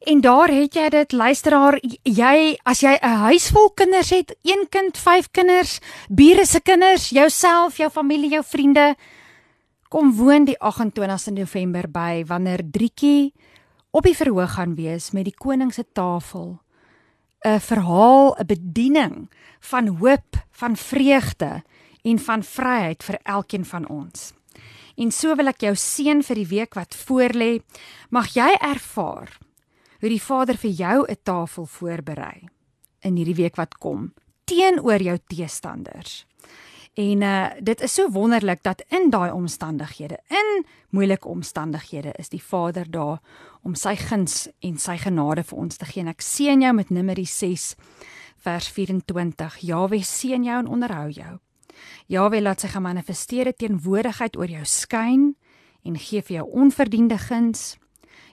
En 0.07 0.21
daar 0.21 0.47
het 0.47 0.71
jy 0.71 0.87
dit 0.87 1.11
luisteraar 1.11 1.75
jy 2.07 2.55
as 2.63 2.79
jy 2.79 2.95
'n 2.95 3.17
huis 3.27 3.49
vol 3.51 3.69
kinders 3.75 4.09
het, 4.09 4.35
een 4.41 4.63
kind, 4.69 4.97
vyf 4.97 5.27
kinders, 5.31 5.79
bure 6.09 6.45
se 6.45 6.61
kinders, 6.61 7.09
jouself, 7.09 7.77
jou 7.77 7.89
familie, 7.89 8.29
jou 8.29 8.43
vriende, 8.43 8.95
kom 9.89 10.15
woon 10.15 10.45
die 10.45 10.55
28ste 10.59 11.31
November 11.31 11.89
by 11.91 12.23
wanneer 12.25 12.63
Drietjie 12.63 13.33
op 13.91 14.03
die 14.03 14.15
verhoog 14.15 14.53
gaan 14.53 14.75
wees 14.75 15.11
met 15.11 15.25
die 15.25 15.35
koning 15.35 15.73
se 15.73 15.83
tafel. 15.93 16.59
'n 17.45 17.59
Verhaal, 17.59 18.35
'n 18.39 18.45
bediening 18.45 19.29
van 19.59 19.87
hoop, 19.87 20.35
van 20.51 20.77
vreugde 20.77 21.63
en 22.03 22.19
van 22.19 22.43
vryheid 22.43 23.03
vir 23.03 23.19
elkeen 23.23 23.65
van 23.65 23.87
ons. 23.87 24.33
En 24.95 25.11
so 25.11 25.35
wil 25.35 25.47
ek 25.47 25.61
jou 25.61 25.75
seën 25.75 26.23
vir 26.23 26.35
die 26.35 26.47
week 26.47 26.73
wat 26.75 26.95
voorlê. 26.95 27.61
Mag 28.09 28.33
jy 28.33 28.55
ervaar 28.61 29.46
hoe 29.99 30.09
die 30.09 30.21
Vader 30.21 30.57
vir 30.57 30.71
jou 30.71 31.05
'n 31.07 31.17
tafel 31.23 31.65
voorberei 31.65 32.47
in 33.01 33.15
hierdie 33.15 33.35
week 33.35 33.55
wat 33.55 33.77
kom 33.77 34.13
teenoor 34.43 35.01
jou 35.01 35.17
teestanders. 35.27 36.25
En 36.97 37.21
uh 37.21 37.49
dit 37.61 37.81
is 37.81 37.93
so 37.93 38.09
wonderlik 38.09 38.63
dat 38.63 38.83
in 38.89 39.09
daai 39.09 39.31
omstandighede, 39.31 40.17
in 40.27 40.65
moeilike 40.89 41.27
omstandighede 41.27 42.11
is 42.17 42.29
die 42.29 42.43
Vader 42.43 42.89
daar 42.89 43.19
om 43.61 43.75
sy 43.75 43.95
guns 43.95 44.47
en 44.59 44.77
sy 44.77 44.97
genade 44.97 45.43
vir 45.43 45.57
ons 45.57 45.77
te 45.77 45.85
gee. 45.85 46.01
En 46.01 46.07
ek 46.07 46.21
seën 46.21 46.61
jou 46.61 46.73
met 46.73 46.89
Numeri 46.89 47.25
6 47.25 47.75
vers 48.41 48.69
24. 48.73 49.59
Jaweh 49.61 50.03
seën 50.03 50.43
jou 50.43 50.57
en 50.59 50.67
onderhou 50.67 51.09
jou. 51.11 51.37
Jaweh 52.07 52.41
laat 52.41 52.63
sy 52.63 52.71
gemanifesteerde 52.73 53.53
teenwoordigheid 53.53 54.37
oor 54.37 54.49
jou 54.49 54.65
skyn 54.65 55.35
en 55.85 55.99
gee 56.01 56.21
vir 56.21 56.39
jou 56.39 56.47
onverdiende 56.63 57.17
guns. 57.17 57.75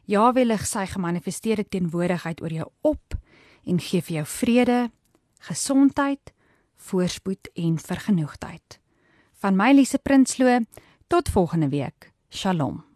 Jaweh 0.05 0.45
lig 0.45 0.67
sy 0.69 0.85
gemanifesteerde 0.91 1.65
teenwoordigheid 1.73 2.43
oor 2.45 2.53
jou 2.53 2.67
op 2.85 3.17
en 3.65 3.81
gee 3.81 4.05
vir 4.05 4.19
jou 4.19 4.25
vrede, 4.29 4.79
gesondheid, 5.49 6.33
voorspoed 6.77 7.49
en 7.57 7.79
vergenoegdheid. 7.81 8.81
Van 9.41 9.57
my 9.57 9.73
Lise 9.73 9.99
Prinsloo 9.99 10.61
tot 11.09 11.33
volgende 11.33 11.69
week. 11.73 12.13
Shalom. 12.29 12.94